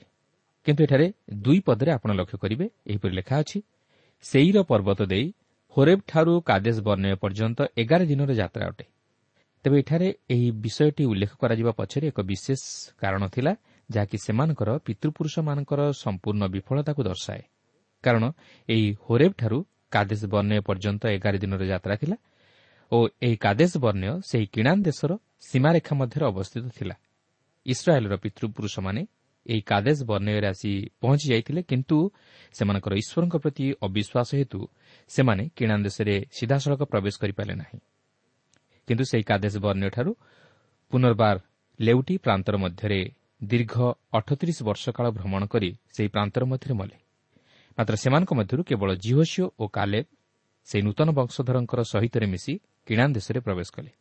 [0.65, 1.07] କିନ୍ତୁ ଏଠାରେ
[1.43, 3.59] ଦୁଇ ପଦରେ ଆପଣ ଲକ୍ଷ୍ୟ କରିବେ ଏହିପରି ଲେଖା ଅଛି
[4.23, 5.25] ସେଇର ପର୍ବତ ଦେଇ
[5.75, 8.85] ହୋରେବ୍ଠାରୁ କାଦେଶ ବର୍ଣ୍ଣୟ ପର୍ଯ୍ୟନ୍ତ ଏଗାର ଦିନର ଯାତ୍ରା ଅଟେ।
[9.65, 12.61] ତେବେ ଏଠାରେ ଏହି ବିଷୟଟି ଉଲ୍ଲେଖ କରାଯିବା ପଛରେ ଏକ ବିଶେଷ
[13.01, 13.53] କାରଣ ଥିଲା
[13.89, 17.41] ଯାହାକି ସେମାନଙ୍କର ପିତୃପୁରୁଷମାନଙ୍କର ସମ୍ପୂର୍ଣ୍ଣ ବିଫଳତାକୁ ଦର୍ଶାଏ।
[18.03, 18.23] କାରଣ
[18.69, 19.57] ଏହି ହୋରେବ୍ଠାରୁ
[19.91, 22.17] କାଦେଶ ବର୍ଣ୍ଣୟ ପର୍ଯ୍ୟନ୍ତ ଏଗାର ଦିନର ଯାତ୍ରା ଥିଲା
[22.91, 25.11] ଓ ଏହି କାଦେଶ ବର୍ଣ୍ଣୟ ସେହି କିଣାନ୍ ଦେଶର
[25.49, 26.95] ସୀମାରେଖା ମଧ୍ୟରେ ଅବସ୍ଥିତ ଥିଲା।
[27.65, 29.07] ଇସ୍ରାଏଲ୍ର ପିତୃପୁରୁଷମାନେ
[29.45, 32.11] ଏହି କାଦେଶ ବର୍ଣ୍ଣୟରେ ଆସି ପହଞ୍ଚି ଯାଇଥିଲେ କିନ୍ତୁ
[32.53, 34.59] ସେମାନଙ୍କର ଈଶ୍ୱରଙ୍କ ପ୍ରତି ଅବିଶ୍ୱାସ ହେତୁ
[35.07, 37.79] ସେମାନେ କିଣା ଦେଶରେ ସିଧାସଳଖ ପ୍ରବେଶ କରିପାରିଲେ ନାହିଁ।
[38.87, 40.11] କିନ୍ତୁ ସେହି କାଦେଶ ବର୍ଣ୍ଣୟଠାରୁ
[40.91, 41.37] ପୁନର୍ବାର
[41.81, 43.11] ଲେଉଟି ପ୍ରାନ୍ତର ମଧ୍ୟରେ
[43.43, 46.97] ଦୀର୍ଘ ଅଠତିରିଶ ବର୍ଷ କାଳ ଭ୍ରମଣ କରି ସେହି ପ୍ରାନ୍ତର ମଧ୍ୟରେ ମଲେ।
[47.77, 50.05] ମାତ୍ର ସେମାନଙ୍କ ମଧ୍ୟରୁ କେବଳ ଜିହସିଓ ଓ କାଲେବ
[50.65, 53.91] ସେହି ନୂତନ ବଂଶଧରଙ୍କର ସହିତରେ ମିଶି କିଣା ଦେଶରେ ପ୍ରବେଶ କଲେ।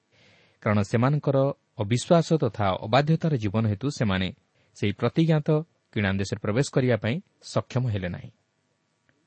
[0.61, 1.37] କାରଣ ସେମାନଙ୍କର
[1.79, 4.29] ଅବିଶ୍ୱାସ ତଥା ଅବାଧ୍ୟତାର ଜୀବନ ହେତୁ ସେମାନେ
[4.77, 5.49] ସେହି ପ୍ରତିଜ୍ଞାତ
[5.93, 8.31] କିଣା ଦେଶରେ ପ୍ରବେଶ କରିବା ପାଇଁ ସକ୍ଷମ ହେଲେ ନାହିଁ।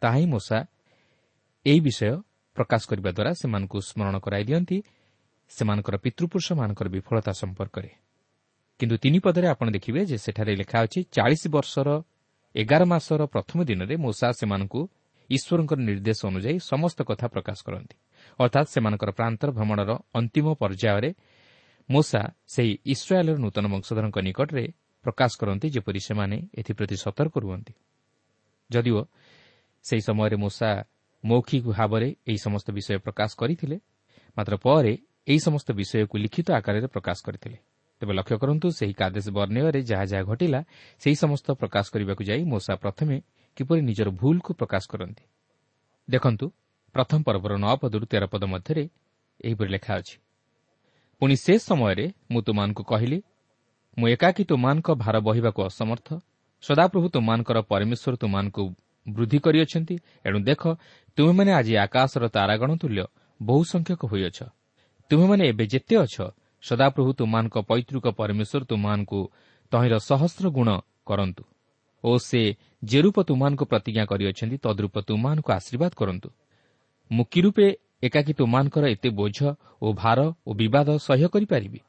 [0.01, 0.57] ତାହା ହିଁ ମୂଷା
[1.65, 2.11] ଏହି ବିଷୟ
[2.57, 4.77] ପ୍ରକାଶ କରିବା ଦ୍ୱାରା ସେମାନଙ୍କୁ ସ୍କରଣ କରାଇ ଦିଅନ୍ତି
[5.49, 7.89] ସେମାନଙ୍କର ପିତୃପୁରୁଷମାନଙ୍କର ବିଫଳତା ସମ୍ପର୍କରେ।
[8.79, 11.89] କିନ୍ତୁ ତିନି ପଦରେ ଆପଣ ଦେଖିବେ ଯେ ସେଠାରେ ଲେଖା ଅଛି ଚାଳିଶ ବର୍ଷର
[12.55, 14.81] ଏଗାର ମାସର ପ୍ରଥମ ଦିନରେ ମୂଷା ସେମାନଙ୍କୁ
[15.29, 17.95] ଈଶ୍ୱରଙ୍କର ନିର୍ଦ୍ଦେଶ ଅନୁଯାୟୀ ସମସ୍ତ କଥା ପ୍ରକାଶ କରନ୍ତି।
[18.39, 21.09] ଅର୍ଥାତ୍ ସେମାନଙ୍କର ପ୍ରାନ୍ତର ଭ୍ରମଣର ଅନ୍ତିମ ପର୍ଯ୍ୟାୟରେ
[21.89, 24.65] ମୂଷା ସେହି ଇସ୍ରାଏଲ୍ର ନୂତନ ବଂଶଧରଙ୍କ ନିକଟରେ
[25.05, 27.73] ପ୍ରକାଶ କରନ୍ତି ଯେପରି ସେମାନେ ଏଥିପ୍ରତି ସତର୍କ ରୁହନ୍ତି।
[28.69, 29.01] ଯଦିଓ
[29.85, 30.69] ସେହି ସମୟରେ ମୂଷା
[31.23, 33.77] ମୌଖିକ ଭାବରେ ଏହି ସମସ୍ତ ବିଷୟ ପ୍ରକାଶ କରିଥିଲେ
[34.37, 34.93] ମାତ୍ର ପରେ
[35.27, 37.57] ଏହି ସମସ୍ତ ବିଷୟକୁ ଲିଖିତ ଆକାରରେ ପ୍ରକାଶ କରିଥିଲେ।
[38.01, 40.59] ତେବେ ଲକ୍ଷ୍ୟ କରନ୍ତୁ ସେହି କାଦେଶ ବର୍ଣ୍ଣୟରେ ଯାହା ଯାହା ଘଟିଲା
[40.99, 43.15] ସେହି ସମସ୍ତ ପ୍ରକାଶ କରିବାକୁ ଯାଇ ମୂଷା ପ୍ରଥମେ
[43.57, 45.23] କିପରି ନିଜର ଭୁଲକୁ ପ୍ରକାଶ କରନ୍ତି।
[46.09, 46.45] ଦେଖନ୍ତୁ
[46.95, 48.83] ପ୍ରଥମ ପର୍ବର ନଅ ପଦରୁ ତେର ପଦ ମଧ୍ୟରେ
[49.43, 50.24] ଏହିପରି ଲେଖା ଅଛି।
[51.21, 53.19] ପୁଣି ସେ ସମୟରେ ମୁଁ ତୁମାନଙ୍କୁ କହିଲି
[53.97, 56.07] ମୁଁ ଏକାକୀ ତୁମାନଙ୍କ ଭାର ବହିବାକୁ ଅସମର୍ଥ।
[56.63, 58.63] ସଦାପ୍ରଭୁ ତୁମାନଙ୍କର ପରମେଶ୍ୱର ତୁମାନଙ୍କୁ
[59.05, 59.95] ବୃଦ୍ଧି କରିଅଛନ୍ତି।
[60.27, 60.61] ଏଣୁ ଦେଖ
[61.17, 63.03] ତୁମେମାନେ ଆଜି ଆକାଶର ତାରାଗଣ ତୁଲ୍ୟ
[63.39, 64.39] ବହୁ ସଂଖ୍ୟକ ହୋଇଅଛ।
[65.11, 66.15] ତୁମେମାନେ ଏବେ ଯେତେ ଅଛ
[66.63, 69.19] ସଦାପ୍ରଭୁ ତୁମାନଙ୍କ ପୈତୃକ ପରମେଶ୍ୱର ତୁମାନଙ୍କୁ
[69.71, 70.69] ତହିଁର ସହସ୍ର ଗୁଣ
[71.05, 71.43] କରନ୍ତୁ।
[72.03, 72.41] ଓ ସେ
[72.83, 76.29] ଯେ ରୂପ ତୁମାନଙ୍କୁ ପ୍ରତିଜ୍ଞା କରିଅଛନ୍ତି ତଦ୍ରୂପ ତୁମାନଙ୍କୁ ଆଶୀର୍ବାଦ କରନ୍ତୁ।
[77.11, 77.67] ମୁଁ କି ରୂପେ
[78.03, 79.39] ଏକାକି ତୁମାନଙ୍କର ଏତେ ବୋଝ
[79.81, 81.79] ଓ ଭାର ଓ ବିବାଦ ସହ୍ୟ କରିପାରିବି?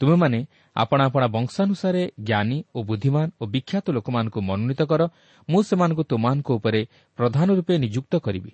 [0.00, 0.38] ତୁମେମାନେ
[0.76, 5.02] ଆପଣା ଆପଣା ବଂଶାନୁସାରେ ଜ୍ଞାନୀ ଓ ବୁଦ୍ଧିମାନ ଓ ବିଖ୍ୟାତ ଲୋକମାନଙ୍କୁ ମନୋନୀତ କର
[5.48, 6.80] ମୁଁ ସେମାନଙ୍କୁ ତୁମାନଙ୍କ ଉପରେ
[7.18, 8.52] ପ୍ରଧାନ ରୂପେ ନିଯୁକ୍ତ କରିବି।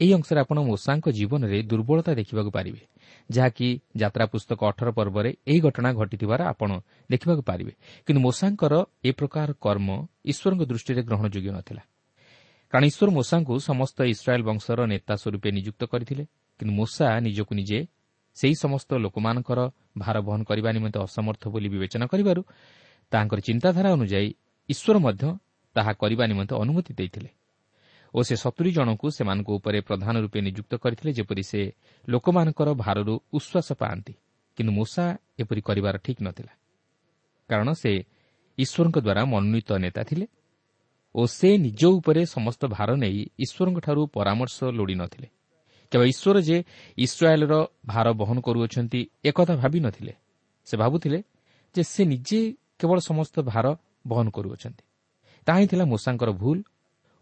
[0.00, 2.82] ଏହି ଅଂଶରେ ଆପଣ ମୂଷାଙ୍କ ଜୀବନରେ ଦୁର୍ବଳତା ଦେଖିବାକୁ ପାରିବେ
[3.30, 6.70] ଯାହାକି ଯାତ୍ରା ପୁସ୍ତକ ଅଠର ପର୍ବରେ ଏହି ଘଟଣା ଘଟିଥିବାର ଆପଣ
[7.10, 7.72] ଦେଖିବାକୁ ପାରିବେ।
[8.06, 9.88] କିନ୍ତୁ ମୂଷାଙ୍କର ଏ ପ୍ରକାର କର୍ମ
[10.24, 11.82] ଈଶ୍ୱରଙ୍କ ଦୃଷ୍ଟିରେ ଗ୍ରହଣଯୋଗ୍ୟ ନଥିଲା।
[12.72, 16.24] କାରଣ ଈଶ୍ୱର ମୂଷାଙ୍କୁ ସମସ୍ତ ଇସ୍ରାଏଲ୍ ବଂଶର ନେତା ସ୍ୱରୂପେ ନିଯୁକ୍ତ କରିଥିଲେ।
[16.60, 17.78] କିନ୍ତୁ ମୂଷା ନିଜକୁ ନିଜେ
[18.36, 19.60] ସେହି ସମସ୍ତ ଲୋକମାନଙ୍କର
[19.98, 22.40] ଭାର ବହନ କରିବା ନିମନ୍ତେ ଅସମର୍ଥ ବୋଲି ବିବେଚନା କରିବାରୁ
[23.12, 24.30] ତାଙ୍କର ଚିନ୍ତାଧାରା ଅନୁଯାୟୀ
[24.68, 25.24] ଈଶ୍ୱର ମଧ୍ୟ
[25.76, 27.30] ତାହା କରିବା ନିମନ୍ତେ ଅନୁମତି ଦେଇଥିଲେ
[28.14, 31.60] ଓ ସେ ସତୁରୀ ଜଣଙ୍କୁ ସେମାନଙ୍କ ଉପରେ ପ୍ରଧାନ ରୂପେ ନିଯୁକ୍ତ କରିଥିଲେ ଯେପରି ସେ
[32.08, 34.14] ଲୋକମାନଙ୍କର ଭାରରୁ ଉଶ୍ୱାସ ପାଆନ୍ତି।
[34.58, 35.04] କିନ୍ତୁ ମୂଷା
[35.38, 36.52] ଏପରି କରିବାର ଠିକ୍ ନଥିଲା।
[37.50, 37.92] କାରଣ ସେ
[38.58, 40.26] ଈଶ୍ୱରଙ୍କ ଦ୍ୱାରା ମନୋନୀତ ନେତା ଥିଲେ
[41.14, 45.28] ଓ ସେ ନିଜ ଉପରେ ସମସ୍ତ ଭାର ନେଇ ଈଶ୍ୱରଙ୍କଠାରୁ ପରାମର୍ଶ ଲୋଡ଼ି ନଥିଲେ
[45.92, 46.56] କେବଳ ଈଶ୍ୱର ଯେ
[46.98, 47.54] ଇସ୍ରାଏଲ୍ର
[47.86, 50.12] ଭାର ବହନ କରୁଅଛନ୍ତି ଏକଥା ଭାବିନଥିଲେ
[50.66, 51.18] ସେ ଭାବୁଥିଲେ
[51.74, 52.40] ଯେ ସେ ନିଜେ
[52.78, 53.66] କେବଳ ସମସ୍ତ ଭାର
[54.06, 54.84] ବହନ କରୁଅଛନ୍ତି।
[55.46, 56.58] ତାହା ହିଁ ଥିଲା ମୂଷାଙ୍କର ଭୁଲ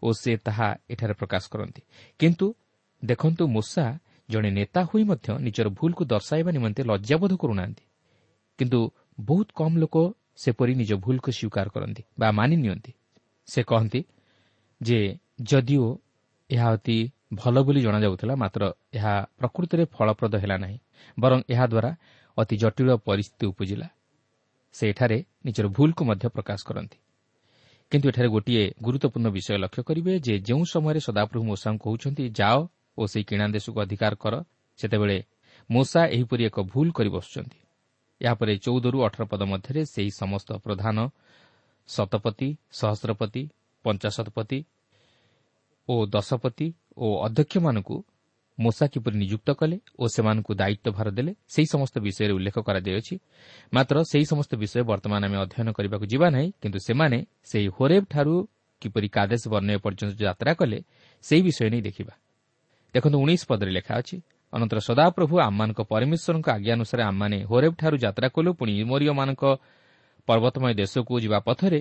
[0.01, 1.81] ଓ ସେ ତାହା ଏଠାରେ ପ୍ରକାଶ କରନ୍ତି।
[2.19, 2.45] କିନ୍ତୁ
[3.03, 3.85] ଦେଖନ୍ତୁ ମୂଷା
[4.29, 7.83] ଜଣେ ନେତା ହୋଇ ମଧ୍ୟ ନିଜର ଭୁଲକୁ ଦର୍ଶାଇବା ନିମନ୍ତେ ଲଜ୍ଜାବୋଧ କରୁନାହାନ୍ତି।
[8.59, 8.79] କିନ୍ତୁ
[9.19, 9.95] ବହୁତ କମ୍ ଲୋକ
[10.35, 12.91] ସେପରି ନିଜ ଭୁଲକୁ ସ୍ୱୀକାର କରନ୍ତି ବା ମାନି ନିଅନ୍ତି।
[13.47, 14.01] ସେ କହନ୍ତି
[14.81, 14.99] ଯେ
[15.41, 15.87] ଯଦିଓ
[16.49, 16.97] ଏହା ଅତି
[17.33, 18.61] ଭଲ ବୋଲି ଜଣାଯାଉଥିଲା ମାତ୍ର
[18.93, 20.77] ଏହା ପ୍ରକୃତରେ ଫଳପ୍ରଦ ହେଲା ନାହିଁ
[21.17, 21.91] ବରଂ ଏହାଦ୍ୱାରା
[22.37, 23.87] ଅତି ଜଟିଳ ପରିସ୍ଥିତି ଉପୁଜିଲା।
[24.75, 26.97] ସେ ଏଠାରେ ନିଜର ଭୁଲକୁ ମଧ୍ୟ ପ୍ରକାଶ କରନ୍ତି।
[27.91, 32.57] କିନ୍ତୁ ଏଠାରେ ଗୋଟିଏ ଗୁରୁତ୍ୱପୂର୍ଣ୍ଣ ବିଷୟ ଲକ୍ଷ୍ୟ କରିବେ ଯେ ଯେଉଁ ସମୟରେ ସଦାପ୍ରଭୁ ମୂଷାଙ୍କୁ କହୁଛନ୍ତି ଯାଅ
[32.97, 34.33] ଓ ସେହି କିଣା ଦେଶକୁ ଅଧିକାର କର
[34.79, 35.17] ସେତେବେଳେ
[35.69, 37.59] ମୂଷା ଏହିପରି ଏକ ଭୁଲ କରି ବସୁଛନ୍ତି।
[38.21, 40.97] ଏହାପରେ ଚଉଦରୁ ଅଠର ପଦ ମଧ୍ୟରେ ସେହି ସମସ୍ତ ପ୍ରଧାନ
[41.87, 43.43] ଶତପତି ସହସ୍ରପତି
[43.85, 44.59] ପଞ୍ଚାଶତପତି
[45.89, 47.97] ଓ ଦଶପତି ଓ ଅଧ୍ୟକ୍ଷମାନଙ୍କୁ
[48.57, 53.15] ମୂଷା କିପରି ନିଯୁକ୍ତ କଲେ ଓ ସେମାନଙ୍କୁ ଦାୟିତ୍ୱ ଭାର ଦେଲେ ସେହି ସମସ୍ତ ବିଷୟରେ ଉଲ୍ଲେଖ କରାଯାଇଅଛି
[53.73, 57.17] ମାତ୍ର ସେହି ସମସ୍ତ ବିଷୟ ବର୍ତ୍ତମାନ ଆମେ ଅଧ୍ୟୟନ କରିବାକୁ ଯିବା ନାହିଁ କିନ୍ତୁ ସେମାନେ
[57.49, 58.35] ସେହି ହୋରେବ୍ଠାରୁ
[58.81, 60.79] କିପରି କାଦେଶ ବର୍ଣ୍ଣୟ ପର୍ଯ୍ୟନ୍ତ ଯାତ୍ରା କଲେ
[61.23, 62.13] ସେହି ବିଷୟ ନେଇ ଦେଖିବା।
[62.93, 64.17] ଦେଖନ୍ତୁ ଉଣେଇଶ ପଦରେ ଲେଖା ଅଛି
[64.53, 69.43] ଅନନ୍ତର ସଦାପ୍ରଭୁ ଆମମାନଙ୍କ ପରମେଶ୍ୱରଙ୍କ ଆଜ୍ଞା ଅନୁସାରେ ଆମମାନେ ହୋରେବ୍ଠାରୁ ଯାତ୍ରା କଲୁ ପୁଣି ଇମୋରିୟମାନଙ୍କ
[70.27, 71.79] ପର୍ବତମୟ ଦେଶକୁ ଯିବା ପଥରେ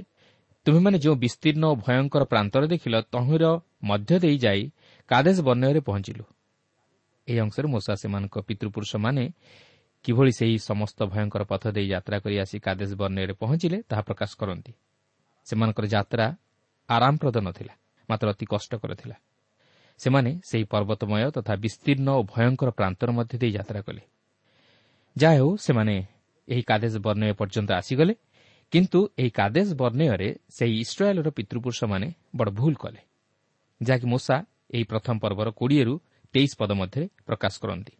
[0.66, 3.44] ତୁମେମାନେ ଯେଉଁ ବିସ୍ତୀର୍ଣ୍ଣ ଓ ଭୟଙ୍କର ପ୍ରାନ୍ତର ଦେଖିଲ ତହିଁର
[3.82, 4.62] ମଧ୍ୟ ଦେଇ ଯାଇ
[5.09, 6.24] କାଦେଶ ବର୍ଣ୍ଣୟରେ ପହଞ୍ଚିଲୁ।
[7.28, 9.24] ଏହି ଅଂଶରେ ମୂଷା ସେମାନଙ୍କ ପିତୃପୁରୁଷମାନେ
[10.04, 14.72] କିଭଳି ସେହି ସମସ୍ତ ଭୟଙ୍କର ପଥ ଦେଇ ଯାତ୍ରା କରି ଆସି କାଦେଶ ବର୍ଣ୍ଣୟରେ ପହଞ୍ଚିଲେ ତାହା ପ୍ରକାଶ କରନ୍ତି।
[15.46, 16.26] ସେମାନଙ୍କର ଯାତ୍ରା
[16.88, 17.74] ଆରାମପ୍ରଦ ନଥିଲା
[18.09, 19.16] ମାତ୍ର ଅତି କଷ୍ଟକର ଥିଲା।
[20.00, 24.02] ସେମାନେ ସେହି ପର୍ବତମୟ ତଥା ବିସ୍ତୀର୍ଣ୍ଣ ଓ ଭୟଙ୍କର ପ୍ରାନ୍ତର ମଧ୍ୟ ଦେଇ ଯାତ୍ରା କଲେ।
[25.16, 25.94] ଯାହା ହେଉ ସେମାନେ
[26.48, 28.14] ଏହି କାଦେଶ ବର୍ଣ୍ଣୟ ପର୍ଯ୍ୟନ୍ତ ଆସିଗଲେ
[28.72, 33.00] କିନ୍ତୁ ଏହି କାଦେଶ ବର୍ଣ୍ଣୟରେ ସେହି ଇସ୍ରାଏଲ୍ର ପିତୃପୁରୁଷମାନେ ବଡ଼ ଭୁଲ କଲେ
[33.81, 34.37] ଯାହାକି ମୂଷା
[34.70, 35.94] ଏହି ପ୍ରଥମ ପର୍ବର କୋଡ଼ିଏରୁ
[36.35, 37.94] ତେଇଶ ପଦ ମଧ୍ୟରେ ପ୍ରକାଶ କରନ୍ତି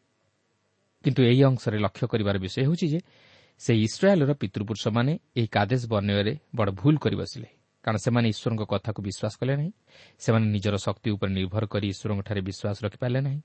[1.05, 3.01] କିନ୍ତୁ ଏହି ଅଂଶରେ ଲକ୍ଷ୍ୟ କରିବାର ବିଷୟ ହେଉଛି ଯେ
[3.61, 7.49] ସେହି ଇସ୍ରାଏଲ୍ର ପିତୃପୁରୁଷମାନେ ଏହି କାଦେଶ ବର୍ଣ୍ଣୟରେ ବଡ଼ ଭୁଲ କରି ବସିଲେ
[7.85, 9.73] କାରଣ ସେମାନେ ଈଶ୍ୱରଙ୍କ କଥାକୁ ବିଶ୍ୱାସ କଲେ ନାହିଁ
[10.19, 13.41] ସେମାନେ ନିଜର ଶକ୍ତି ଉପରେ ନିର୍ଭର କରି ଈଶ୍ୱରଙ୍କଠାରେ ବିଶ୍ୱାସ ରଖିପାରିଲେ ନାହିଁ।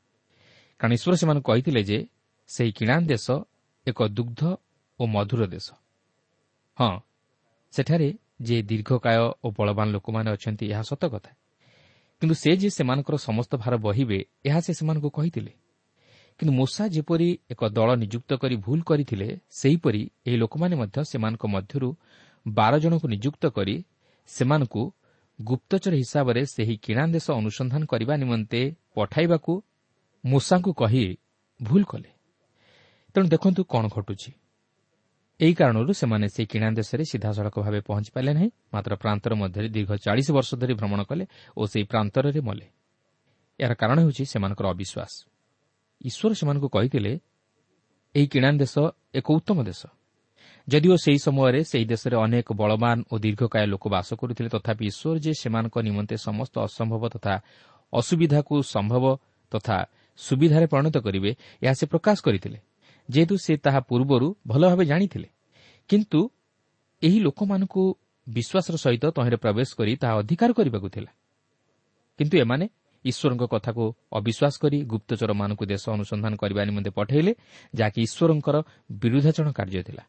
[0.80, 2.00] କାରଣ ଈଶ୍ୱର ସେମାନଙ୍କୁ କହିଥିଲେ ଯେ
[2.50, 3.28] ସେହି କିଣା ଦେଶ
[3.88, 4.42] ଏକ ଦୁଗ୍ଧ
[5.00, 5.68] ଓ ମଧୁର ଦେଶ।
[6.78, 6.94] ହଁ
[7.72, 11.32] ସେଠାରେ ଯେ ଦୀର୍ଘକାୟ ଓ ବଳବାନ ଲୋକମାନେ ଅଛନ୍ତି ଏହା ସତ କଥା।
[12.22, 15.52] କିନ୍ତୁ ସେ ଯେ ସେମାନଙ୍କର ସମସ୍ତ ଭାର ବହିବେ ଏହା ସେ ସେମାନଙ୍କୁ କହିଥିଲେ।
[16.40, 21.90] କିନ୍ତୁ ମୂଷା ଯେପରି ଏକ ଦଳ ନିଯୁକ୍ତ କରି ଭୁଲ କରିଥିଲେ ସେହିପରି ଏହି ଲୋକମାନେ ମଧ୍ୟ ସେମାନଙ୍କ ମଧ୍ୟରୁ
[22.48, 23.76] ବାର ଜଣଙ୍କୁ ନିଯୁକ୍ତ କରି
[24.28, 24.94] ସେମାନଙ୍କୁ
[25.42, 28.62] ଗୁପ୍ତଚର ହିସାବରେ ସେହି କିଣା ଦେଶ ଅନୁସନ୍ଧାନ କରିବା ନିମନ୍ତେ
[28.96, 29.54] ପଠାଇବାକୁ
[30.26, 31.18] ମୂଷାଙ୍କୁ କହି
[31.62, 32.10] ଭୁଲ କଲେ।
[33.14, 34.32] ତେଣୁ ଦେଖନ୍ତୁ କ'ଣ ଘଟୁଛି।
[35.42, 39.92] ଏହି କାରଣରୁ ସେମାନେ ସେହି କିଣା ଦେଶରେ ସିଧାସଳଖ ଭାବେ ପହଞ୍ଚି ପାରିଲେ ନାହିଁ। ମାତ୍ର ପ୍ରାନ୍ତର ମଧ୍ୟରେ ଦୀର୍ଘ
[40.06, 41.26] ଚାଳିଶ ବର୍ଷ ଧରି ଭ୍ରମଣ କଲେ
[41.58, 42.68] ଓ ସେହି ପ୍ରାନ୍ତରରେ ମଲେ।
[43.60, 45.14] ଏହାର କାରଣ ହେଉଛି ସେମାନଙ୍କର ଅବିଶ୍ୱାସ।
[46.06, 47.12] ଈଶ୍ୱର ସେମାନଙ୍କୁ କହିଥିଲେ
[48.16, 48.76] ଏହି କିଣା ଦେଶ
[49.14, 49.82] ଏକ ଉତ୍ତମ ଦେଶ।
[50.68, 55.32] ଯଦିଓ ସେହି ସମୟରେ ସେହି ଦେଶରେ ଅନେକ ବଳବାନ ଓ ଦୀର୍ଘକାୟ ଲୋକ ବାସ କରୁଥିଲେ ତଥାପି ଈଶ୍ୱର ଯେ
[55.34, 57.34] ସେମାନଙ୍କ ନିମନ୍ତେ ସମସ୍ତ ଅସମ୍ଭବ ତଥା
[57.94, 59.06] ଅସୁବିଧାକୁ ସମ୍ଭବ
[59.52, 59.78] ତଥା
[60.18, 61.32] ସୁବିଧାରେ ପରିଣତ କରିବେ
[61.64, 62.60] ଏହା ସେ ପ୍ରକାଶ କରିଥିଲେ।
[63.14, 65.30] ଯେହେତୁ ସେ ତାହା ପୂର୍ବରୁ ଭଲ ଭାବେ ଜାଣିଥିଲେ।
[65.90, 66.20] କିନ୍ତୁ
[67.02, 67.84] ଏହି ଲୋକମାନଙ୍କୁ
[68.28, 71.12] ବିଶ୍ୱାସର ସହିତ ତହିଁରେ ପ୍ରବେଶ କରି ତାହା ଅଧିକାର କରିବାକୁ ଥିଲା।
[72.20, 72.66] କିନ୍ତୁ ଏମାନେ
[73.06, 77.32] ଈଶ୍ୱରଙ୍କ କଥାକୁ ଅବିଶ୍ୱାସ କରି ଗୁପ୍ତଚରମାନଙ୍କୁ ଦେଶ ଅନୁସନ୍ଧାନ କରିବା ନିମନ୍ତେ ପଠାଇଲେ
[77.74, 78.56] ଯାହାକି ଈଶ୍ୱରଙ୍କର
[79.02, 80.04] ବିରୁଦ୍ଧାଚରଣ କାର୍ଯ୍ୟ ଥିଲା।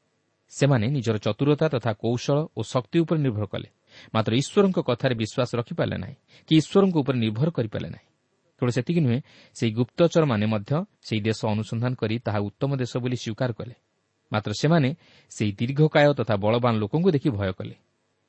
[0.53, 3.69] ସେମାନେ ନିଜର ଚତୁରତା ତଥା କୌଶଳ ଓ ଶକ୍ତି ଉପରେ ନିର୍ଭର କଲେ।
[4.15, 6.17] ମାତ୍ର ଈଶ୍ୱରଙ୍କ କଥାରେ ବିଶ୍ୱାସ ରଖିପାରିଲେ ନାହିଁ
[6.49, 8.12] କି ଈଶ୍ୱରଙ୍କ ଉପରେ ନିର୍ଭର କରିପାରିଲେ ନାହିଁ।
[8.63, 9.19] କେବଳ ସେତିକି ନୁହେଁ
[9.59, 10.71] ସେହି ଗୁପ୍ତଚରମାନେ ମଧ୍ୟ
[11.03, 13.75] ସେହି ଦେଶ ଅନୁସନ୍ଧାନ କରି ତାହା ଉତ୍ତମ ଦେଶ ବୋଲି ସ୍ୱୀକାର କଲେ।
[14.33, 14.89] ମାତ୍ର ସେମାନେ
[15.35, 17.75] ସେହି ଦୀର୍ଘକାୟ ତଥା ବଳବାନ ଲୋକଙ୍କୁ ଦେଖି ଭୟ କଲେ।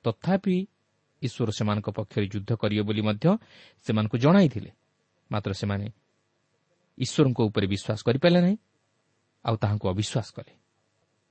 [0.05, 0.55] ତଥାପି
[1.21, 3.25] ଈଶ୍ୱର ସେମାନଙ୍କ ପକ୍ଷରେ ଯୁଦ୍ଧ କରିବେ ବୋଲି ମଧ୍ୟ
[3.85, 4.71] ସେମାନଙ୍କୁ ଜଣାଇଥିଲେ।
[5.31, 5.85] ମାତ୍ର ସେମାନେ
[6.97, 8.57] ଈଶ୍ୱରଙ୍କ ଉପରେ ବିଶ୍ୱାସ କରିପାରିଲେ ନାହିଁ
[9.45, 10.53] ଆଉ ତାହାଙ୍କୁ ଅବିଶ୍ୱାସ କଲେ।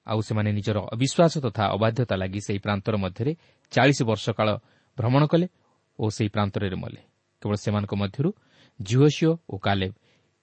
[0.06, 3.32] ଆଉ ସେମାନେ ନିଜର ଅବିଶ୍ୱାସ ତଥା ଅବାଧ୍ୟତା ଲାଗି ସେହି ପ୍ରାନ୍ତର ମଧ୍ୟରେ
[3.72, 4.48] ଚାଳିଶ ବର୍ଷ କାଳ
[4.96, 5.46] ଭ୍ରମଣ କଲେ
[5.98, 7.00] ଓ ସେହି ପ୍ରାନ୍ତରରେ ମଲେ।
[7.42, 8.30] କେବଳ ସେମାନଙ୍କ ମଧ୍ୟରୁ
[8.88, 9.92] ଝିଅସିଓ ଓ କାଲେବ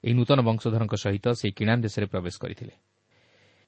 [0.04, 2.74] ଏହି ନୂତନ ବଂଶଧରଙ୍କ ସହିତ ସେହି କିଣା ଦେଶରେ ପ୍ରବେଶ କରିଥିଲେ।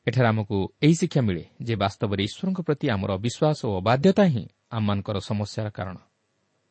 [0.07, 5.17] ଏଠାରେ ଆମକୁ ଏହି ଶିକ୍ଷା ମିଳେ ଯେ ବାସ୍ତବରେ ଈଶ୍ୱରଙ୍କ ପ୍ରତି ଆମର ଅବିଶ୍ୱାସ ଓ ଅବାଧ୍ୟତା ହିଁ ଆମମାନଙ୍କର
[5.29, 5.97] ସମସ୍ୟାର କାରଣ।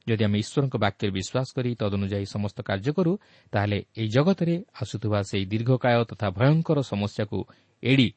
[0.07, 3.13] ଯଦି ଆମେ ଈଶ୍ୱରଙ୍କ ବାକ୍ୟରେ ବିଶ୍ୱାସ କରି ତଦନୁଯାୟୀ ସମସ୍ତ କାର୍ଯ୍ୟ କରୁ
[3.53, 7.39] ତାହେଲେ ଏହି ଜଗତରେ ଆସୁଥିବା ସେହି ଦୀର୍ଘକାୟ ତଥା ଭୟଙ୍କର ସମସ୍ୟାକୁ
[7.83, 8.09] ଏଡ଼ି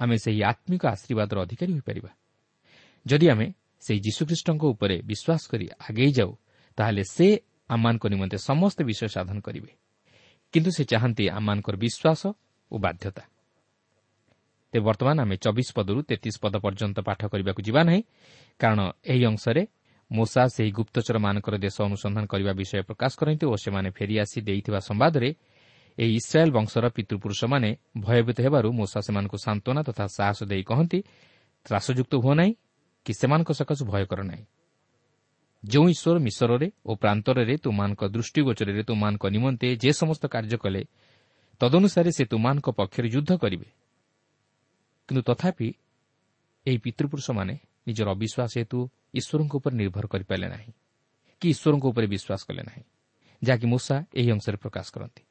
[0.00, 2.10] ଆମେ ସେହି ଆତ୍ମିକ ଆଶୀର୍ବାଦର ଅଧିକାରୀ ହୋଇପାରିବା।
[3.06, 3.46] ଯଦି ଆମେ
[3.82, 6.30] ସେହି ଯୀଶୁଖ୍ରୀଷ୍ଟଙ୍କ ଉପରେ ବିଶ୍ୱାସ କରି ଆଗେଇ ଯାଉ
[6.78, 7.28] ତାହେଲେ ସେ
[7.74, 9.72] ଆମମାନଙ୍କ ନିମନ୍ତେ ସମସ୍ତ ବିଷୟ ସାଧନ କରିବେ।
[10.54, 12.22] କିନ୍ତୁ ସେ ଚାହାନ୍ତି ଆମମାନଙ୍କର ବିଶ୍ୱାସ
[12.70, 13.22] ଓ ବାଧ୍ୟତା।
[14.72, 18.02] ତେବେ ବର୍ତ୍ତମାନ ଆମେ ଚବିଶ ପଦରୁ ତେତିଶ ପଦ ପର୍ଯ୍ୟନ୍ତ ପାଠ କରିବାକୁ ଯିବା ନାହିଁ
[18.60, 18.80] କାରଣ
[19.12, 19.62] ଏହି ଅଂଶରେ
[20.10, 25.28] ମୋସା ସେହି ଗୁପ୍ତଚରମାନଙ୍କର ଦେଶ ଅନୁସନ୍ଧାନ କରିବା ବିଷୟ ପ୍ରକାଶ କରନ୍ତି ଓ ସେମାନେ ଫେରିଆସି ଦେଇଥିବା ସମ୍ବାଦରେ
[25.98, 27.70] ଏହି ଇସ୍ରାଏଲ୍ ବଂଶର ପିତୃପୁରୁଷମାନେ
[28.04, 30.98] ଭୟଭୀତ ହେବାରୁ ମୋସା ସେମାନଙ୍କୁ ସାନ୍ତ୍ୱନା ତଥା ସାହସ ଦେଇ କହନ୍ତି
[31.66, 32.52] ତ୍ରାସଯୁକ୍ତ ହୁଅ ନାହିଁ
[33.06, 34.44] କି ସେମାନଙ୍କ ସକାଶୁ ଭୟ କର ନାହିଁ।
[35.62, 40.82] ଯେଉଁ ଈଶ୍ୱର ମିଶରରେ ଓ ପ୍ରାନ୍ତରରେ ତୁମାନଙ୍କ ଦୃଷ୍ଟିଗୋଚରରେ ତୁମାନଙ୍କ ନିମନ୍ତେ ଯେ ସମସ୍ତ କାର୍ଯ୍ୟ କଲେ
[41.60, 43.68] ତଦନୁସାରେ ସେ ତୁମାନଙ୍କ ପକ୍ଷରେ ଯୁଦ୍ଧ କରିବେ।
[45.08, 45.68] କିନ୍ତୁ ତଥାପି
[46.66, 47.54] ଏହି ପିତୃପୁରୁଷମାନେ
[47.86, 48.78] ନିଜର ଅବିଶ୍ୱାସ ହେତୁ
[49.14, 50.72] ଈଶ୍ୱରଙ୍କ ଉପରେ ନିର୍ଭର କରିପାରିଲେ ନାହିଁ
[51.42, 52.84] କି ଈଶ୍ୱରଙ୍କ ଉପରେ ବିଶ୍ୱାସ କଲେ ନାହିଁ
[53.42, 55.22] ଯାହାକି ମୂଷା ଏହି ଅଂଶରେ ପ୍ରକାଶ କରନ୍ତି।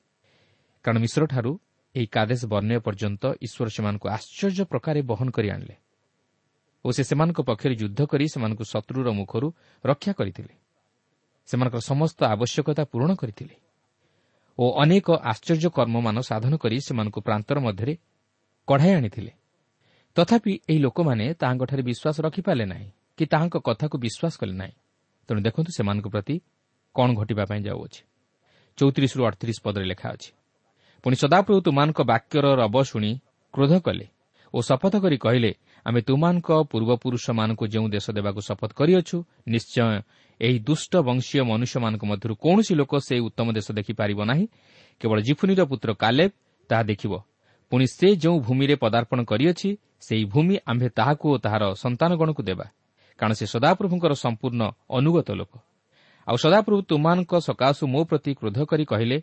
[0.86, 1.52] କାରଣ ମିଶ୍ରଠାରୁ
[1.96, 5.76] ଏହି କାଦେଶ ବର୍ଣ୍ଣୟ ପର୍ଯ୍ୟନ୍ତ ଈଶ୍ୱର ସେମାନଙ୍କୁ ଆଶ୍ଚର୍ଯ୍ୟ ପ୍ରକାରେ ବହନ କରି ଆଣିଲେ।
[6.86, 9.48] ଓ ସେ ସେମାନଙ୍କ ପକ୍ଷରେ ଯୁଦ୍ଧ କରି ସେମାନଙ୍କୁ ଶତ୍ରୁର ମୁଖରୁ
[9.84, 10.54] ରକ୍ଷା କରିଥିଲେ।
[11.48, 13.56] ସେମାନଙ୍କର ସମସ୍ତ ଆବଶ୍ୟକତା ପୂରଣ କରିଥିଲେ
[14.60, 17.94] ଓ ଅନେକ ଆଶ୍ଚର୍ଯ୍ୟ କର୍ମମାନ ସାଧନ କରି ସେମାନଙ୍କୁ ପ୍ରାନ୍ତର ମଧ୍ୟରେ
[18.68, 19.32] କଢ଼ାଇ ଆଣିଥିଲେ।
[20.18, 22.88] ତଥାପି ଏହି ଲୋକମାନେ ତାହାଙ୍କଠାରେ ବିଶ୍ୱାସ ରଖିପାରିଲେ ନାହିଁ
[23.18, 24.76] କି ତାହାଙ୍କ କଥାକୁ ବିଶ୍ୱାସ କଲେ ନାହିଁ।
[25.30, 26.36] ତେଣୁ ଦେଖନ୍ତୁ ସେମାନଙ୍କ ପ୍ରତି
[26.96, 28.02] କ'ଣ ଘଟିବା ପାଇଁ ଯାଉଅଛି।
[28.78, 30.32] ଚଉତିରିଶରୁ ଅଠତିରିଶ ପଦରେ ଲେଖା ଅଛି
[31.04, 33.12] ପୁଣି ସଦାପ୍ରଭୁ ତୁମାନଙ୍କ ବାକ୍ୟର ରବ ଶୁଣି
[33.54, 34.06] କ୍ରୋଧ କଲେ
[34.54, 35.52] ଓ ଶପଥ କରି କହିଲେ
[35.88, 40.02] ଆମେ ତୁମାନଙ୍କ ପୂର୍ବପୁରୁଷମାନଙ୍କୁ ଯେଉଁ ଦେଶ ଦେବାକୁ ଶପଥ କରିଅଛୁ ନିଶ୍ଚୟ
[40.42, 44.46] ଏହି ଦୁଷ୍ଟ ବଂଶୀୟ ମନୁଷ୍ୟମାନଙ୍କ ମଧ୍ୟରୁ କୌଣସି ଲୋକ ସେହି ଉତ୍ତମ ଦେଶ ଦେଖିପାରିବ ନାହିଁ।
[45.00, 46.32] କେବଳ ଜିଫୁନିର ପୁତ୍ର କାଲେବ
[46.70, 47.14] ତାହା ଦେଖିବ।
[47.72, 52.66] ପୁଣି ସେ ଯେଉଁ ଭୂମିରେ ପଦାର୍ପଣ କରିଅଛି ସେହି ଭୂମି ଆମ୍ଭେ ତାହାକୁ ଓ ତାହାର ସନ୍ତାନଗଣକୁ ଦେବା।
[53.20, 55.54] କାରଣ ସେ ସଦାପ୍ରଭୁଙ୍କର ସମ୍ପୂର୍ଣ୍ଣ ଅନୁଗତ ଲୋକ।
[56.28, 59.18] ଆଉ ସଦାପ୍ରଭୁ ତୁମାନଙ୍କ ସକାଶୁ ମୋ ପ୍ରତି କ୍ରୋଧ କରି କହିଲେ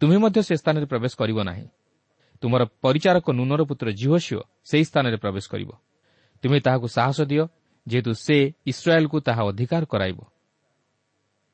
[0.00, 1.66] ତୁମେ ମଧ୍ୟ ସେ ସ୍ଥାନରେ ପ୍ରବେଶ କରିବ ନାହିଁ।
[2.40, 5.70] ତୁମର ପରିଚାରକ ନୁନର ପୁତ୍ର ଝିଅସିଓ ସେହି ସ୍ଥାନରେ ପ୍ରବେଶ କରିବ।
[6.44, 7.44] ତୁମେ ତାହାକୁ ସାହସ ଦିଅ
[7.86, 10.18] ଯେହେତୁ ସେ ଇସ୍ରାଏଲ୍କୁ ତାହା ଅଧିକାର କରାଇବ।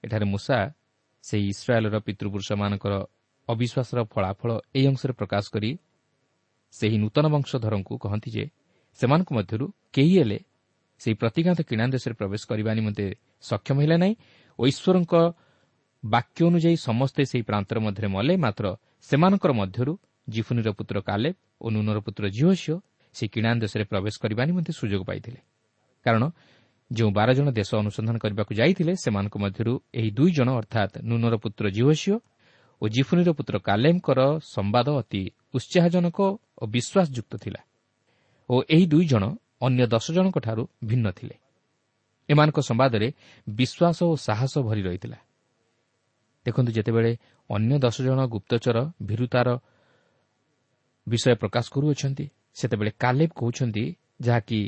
[0.05, 0.59] ଏଠାରେ ମୂଷା
[1.25, 2.95] ସେହି ଇସ୍ରାଏଲ୍ର ପିତୃପୁରୁଷମାନଙ୍କର
[3.49, 5.71] ଅବିଶ୍ୱାସର ଫଳାଫଳ ଏହି ଅଂଶରେ ପ୍ରକାଶ କରି
[6.75, 8.45] ସେହି ନୂତନ ବଂଶଧରଙ୍କୁ କହନ୍ତି ଯେ
[8.99, 10.39] ସେମାନଙ୍କ ମଧ୍ୟରୁ କେହି ହେଲେ
[11.01, 13.07] ସେହି ପ୍ରତିଘାତ କିଣା ଦେଶରେ ପ୍ରବେଶ କରିବା ନିମନ୍ତେ
[13.43, 14.15] ସକ୍ଷମ ହେଲେ ନାହିଁ
[14.59, 15.15] ଓ ଈଶ୍ୱରଙ୍କ
[16.05, 18.65] ବାକ୍ୟ ଅନୁଯାୟୀ ସମସ୍ତେ ସେହି ପ୍ରାନ୍ତର ମଧ୍ୟରେ ମଲେ ମାତ୍ର
[19.09, 19.93] ସେମାନଙ୍କର ମଧ୍ୟରୁ
[20.29, 22.77] ଜିଫୁନିର ପୁତ୍ର କାଲେବ ଓ ନୁନର ପୁତ୍ର ଝିଅସିଓ
[23.15, 25.41] ସେହି କିଣା ଦେଶରେ ପ୍ରବେଶ କରିବା ନିମନ୍ତେ ସୁଯୋଗ ପାଇଥିଲେ।
[26.07, 26.23] କାରଣ
[26.91, 31.65] ଯେଉଁ ବାର ଜଣ ଦେଶ ଅନୁସନ୍ଧାନ କରିବାକୁ ଯାଇଥିଲେ ସେମାନଙ୍କ ମଧ୍ୟରୁ ଏହି ଦୁଇ ଜଣ ଅର୍ଥାତ୍ ନୁନର ପୁତ୍ର
[31.77, 32.17] ଜିଓସିଓ
[32.83, 34.21] ଓ ଜିଫୁନିର ପୁତ୍ର କାଲେମଙ୍କର
[34.55, 35.23] ସମ୍ବାଦ ଅତି
[35.57, 36.19] ଉତ୍ସାହଜନକ
[36.61, 37.61] ଓ ବିଶ୍ୱାସଯୁକ୍ତ ଥିଲା
[38.49, 39.25] ଓ ଏହି ଦୁଇ ଜଣ
[39.67, 41.37] ଅନ୍ୟ ଦଶ ଜଣଙ୍କଠାରୁ ଭିନ୍ନ ଥିଲେ।
[42.29, 43.09] ଏମାନଙ୍କ ସମ୍ବାଦରେ
[43.49, 45.19] ବିଶ୍ୱାସ ଓ ସାହସ ଭରି ରହିଥିଲା।
[46.47, 47.13] ଦେଖନ୍ତୁ ଯେତେବେଳେ
[47.51, 49.49] ଅନ୍ୟ ଦଶ ଜଣ ଗୁପ୍ତଚର ଭୀରୁତାର
[51.07, 52.25] ବିଷୟ ପ୍ରକାଶ କରୁଅଛନ୍ତି
[52.57, 53.85] ସେତେବେଳେ କାଲେବ କହୁଛନ୍ତି
[54.21, 54.61] ଯାହାକି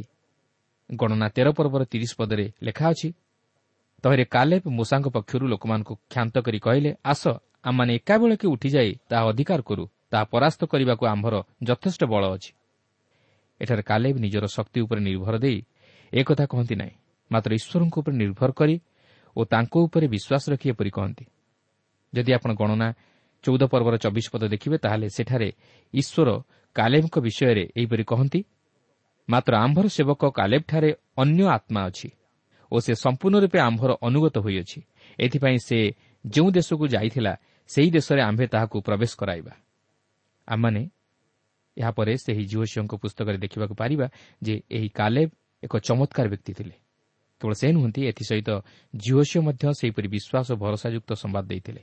[0.91, 3.09] ଗଣନା ତେର ପର୍ବର ତିରିଶ ପଦରେ ଲେଖା ଅଛି
[4.05, 7.23] ତହିଁରେ କାଲେବ ମୂଷାଙ୍କ ପକ୍ଷରୁ ଲୋକମାନଙ୍କୁ କ୍ଷାନ୍ତ କରି କହିଲେ ଆସ
[7.63, 12.51] ଆମମାନେ ଏକାବେଳକେ ଉଠିଯାଇ ତାହା ଅଧିକାର କରୁ ତାହା ପରାସ୍ତ କରିବାକୁ ଆମ୍ଭର ଯଥେଷ୍ଟ ବଳ ଅଛି
[13.61, 15.59] ଏଠାରେ କାଲେବ ନିଜର ଶକ୍ତି ଉପରେ ନିର୍ଭର ଦେଇ
[16.13, 16.95] ଏକଥା କହନ୍ତି ନାହିଁ
[17.31, 18.77] ମାତ୍ର ଈଶ୍ୱରଙ୍କ ଉପରେ ନିର୍ଭର କରି
[19.37, 21.25] ଓ ତାଙ୍କ ଉପରେ ବିଶ୍ୱାସ ରଖି ଏପରି କହନ୍ତି।
[22.13, 22.89] ଯଦି ଆପଣ ଗଣନା
[23.45, 25.49] ଚଉଦ ପର୍ବର ଚବିଶ ପଦ ଦେଖିବେ ତାହେଲେ ସେଠାରେ
[25.95, 26.29] ଈଶ୍ୱର
[26.75, 28.41] କାଲେବଙ୍କ ବିଷୟରେ ଏହିପରି କହନ୍ତି
[29.29, 32.09] ମାତ୍ର ଆମ୍ଭର ସେବକ କାଲେବଠାରେ ଅନ୍ୟ ଆତ୍ମା ଅଛି
[32.73, 34.81] ଓ ସେ ସମ୍ପୂର୍ଣ୍ଣ ରୂପେ ଆମ୍ଭର ଅନୁଗତ ହୋଇଅଛି।
[35.19, 35.79] ଏଥିପାଇଁ ସେ
[36.25, 37.33] ଯେଉଁ ଦେଶକୁ ଯାଇଥିଲା
[37.71, 39.53] ସେହି ଦେଶରେ ଆମ୍ଭେ ତାହାକୁ ପ୍ରବେଶ କରାଇବା।
[40.49, 40.83] ଆମମାନେ
[41.77, 44.07] ଏହାପରେ ସେହି ଝିଅଶିଓଙ୍କ ପୁସ୍ତକରେ ଦେଖିବାକୁ ପାରିବା
[44.43, 45.31] ଯେ ଏହି କାଲେବ
[45.63, 46.75] ଏକ ଚମତ୍କାର ବ୍ୟକ୍ତି ଥିଲେ।
[47.41, 48.51] କେବଳ ସେ ନୁହନ୍ତି ଏଥିସହିତ
[48.95, 51.83] ଝିଅଶିଓ ମଧ୍ୟ ସେହିପରି ବିଶ୍ୱାସ ଓ ଭରସାଯୁକ୍ତ ସମ୍ବାଦ ଦେଇଥିଲେ।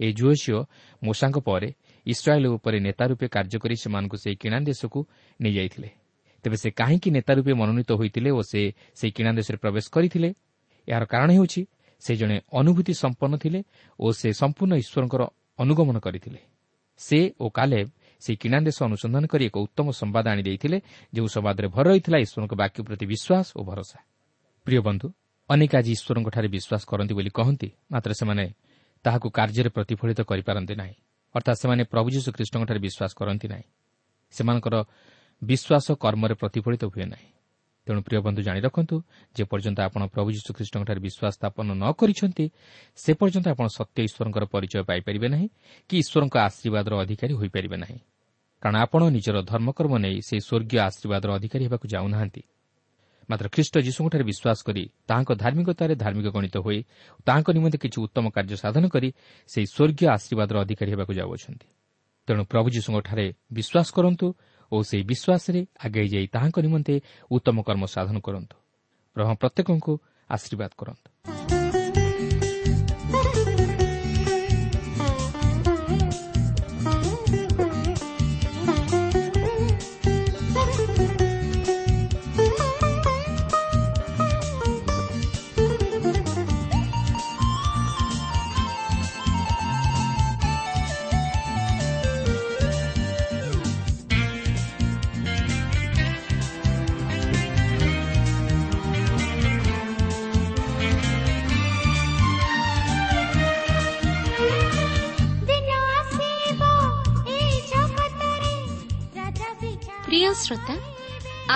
[0.00, 0.58] ଏହି ଝିଅଶିଓ
[1.02, 1.68] ମୂଷାଙ୍କ ପରେ
[2.06, 5.06] ଇସ୍ରାଏଲ୍ ଉପରେ ନେତା ରୂପେ କାର୍ଯ୍ୟ କରି ସେମାନଙ୍କୁ ସେହି କିଣା ଦେଶକୁ
[5.40, 5.88] ନେଇଯାଇଥିଲେ।
[6.42, 8.60] ତେବେ ସେ କାହିଁକି ନେତା ରୂପେ ମନୋନୀତ ହୋଇଥିଲେ ଓ ସେ
[8.94, 10.34] ସେହି କିଣା ଦେଶରେ ପ୍ରବେଶ କରିଥିଲେ?
[10.88, 11.66] ଏହାର କାରଣ ହେଉଛି
[12.00, 13.60] ସେ ଜଣେ ଅନୁଭୂତି ସମ୍ପନ୍ନ ଥିଲେ
[14.00, 15.22] ଓ ସେ ସମ୍ପୂର୍ଣ୍ଣ ଈଶ୍ୱରଙ୍କର
[15.58, 16.40] ଅନୁଗମନ କରିଥିଲେ।
[16.98, 17.88] ସେ ଓ କାଲେବ
[18.20, 20.78] ସେହି କିଣା ଦେଶ ଅନୁସନ୍ଧାନ କରି ଏକ ଉତ୍ତମ ସମ୍ବାଦ ଆଣିଦେଇଥିଲେ
[21.14, 23.98] ଯେଉଁ ସମ୍ବାଦରେ ଭର ରହିଥିଲା ଈଶ୍ୱରଙ୍କ ବାକ୍ୟ ପ୍ରତି ବିଶ୍ୱାସ ଓ ଭରସା।
[24.64, 25.06] ପ୍ରିୟ ବନ୍ଧୁ
[25.50, 28.44] ଅନେକ ଆଜି ଈଶ୍ୱରଙ୍କଠାରେ ବିଶ୍ୱାସ କରନ୍ତି ବୋଲି କହନ୍ତି ମାତ୍ର ସେମାନେ
[29.04, 30.94] ତାହାକୁ କାର୍ଯ୍ୟରେ ପ୍ରତିଫଳିତ କରିପାରନ୍ତି ନାହିଁ।
[31.34, 33.66] ଅର୍ଥାତ୍ ସେମାନେ ପ୍ରଭୁ ଯୀଶୁ ଖ୍ରୀଷ୍ଟଙ୍କଠାରେ ବିଶ୍ୱାସ କରନ୍ତି ନାହିଁ।
[34.34, 34.76] ସେମାନଙ୍କର
[35.42, 37.28] ବିଶ୍ୱାସ କର୍ମରେ ପ୍ରତିଫଳିତ ହୁଏ ନାହିଁ।
[37.86, 38.96] ତେଣୁ ପ୍ରିୟ ବନ୍ଧୁ ଜାଣି ରଖନ୍ତୁ
[39.34, 42.46] ଯେପର୍ଯ୍ୟନ୍ତ ଆପଣ ପ୍ରଭୁ ଯୀଶୁଖ୍ରୀଷ୍ଟଙ୍କଠାରେ ବିଶ୍ୱାସ ସ୍ଥାପନ ନ କରିଛନ୍ତି
[42.98, 45.48] ସେ ପର୍ଯ୍ୟନ୍ତ ଆପଣ ସତ୍ୟ ଈଶ୍ୱରଙ୍କର ପରିଚୟ ପାଇପାରିବେ ନାହିଁ
[45.88, 47.98] କି ଈଶ୍ୱରଙ୍କ ଆଶୀର୍ବାଦର ଅଧିକାରୀ ହୋଇପାରିବେ ନାହିଁ।
[48.62, 52.42] କାରଣ ଆପଣ ନିଜର ଧର୍ମକର୍ମ ନେଇ ସେହି ସ୍ୱର୍ଗୀୟ ଆଶୀର୍ବାଦର ଅଧିକାରୀ ହେବାକୁ ଯାଉନାହାନ୍ତି।
[53.30, 56.78] ମାତ୍ର ଖ୍ରୀଷ୍ଟ ଯୀଶୁଙ୍କଠାରେ ବିଶ୍ୱାସ କରି ତାହାଙ୍କ ଧାର୍ମିକତାରେ ଧାର୍ମିକ ଗଣିତ ହୋଇ
[57.26, 59.08] ତାହାଙ୍କ ନିମନ୍ତେ କିଛି ଉତ୍ତମ କାର୍ଯ୍ୟ ସାଧନ କରି
[59.50, 61.66] ସେହି ସ୍ୱର୍ଗୀୟ ଆଶୀର୍ବାଦର ଅଧିକାରୀ ହେବାକୁ ଯାଉଅଛନ୍ତି।
[62.28, 64.26] ତେଣୁ ପ୍ରଭୁ ଯୀଶୁଙ୍କଠାରେ ବିଶ୍ୱାସ କରନ୍ତୁ
[64.72, 66.94] ଓ ସେହି ବିଶ୍ୱାସରେ ଆଗେଇ ଯାଇ ତାହାଙ୍କ ନିମନ୍ତେ
[67.30, 68.56] ଉତ୍ତମ କର୍ମ ସାଧନ କରନ୍ତୁ।
[69.16, 69.92] ବ୍ରହ୍ମ ପ୍ରତ୍ୟେକଙ୍କୁ
[70.30, 71.59] ଆଶୀର୍ବାଦ କରନ୍ତୁ।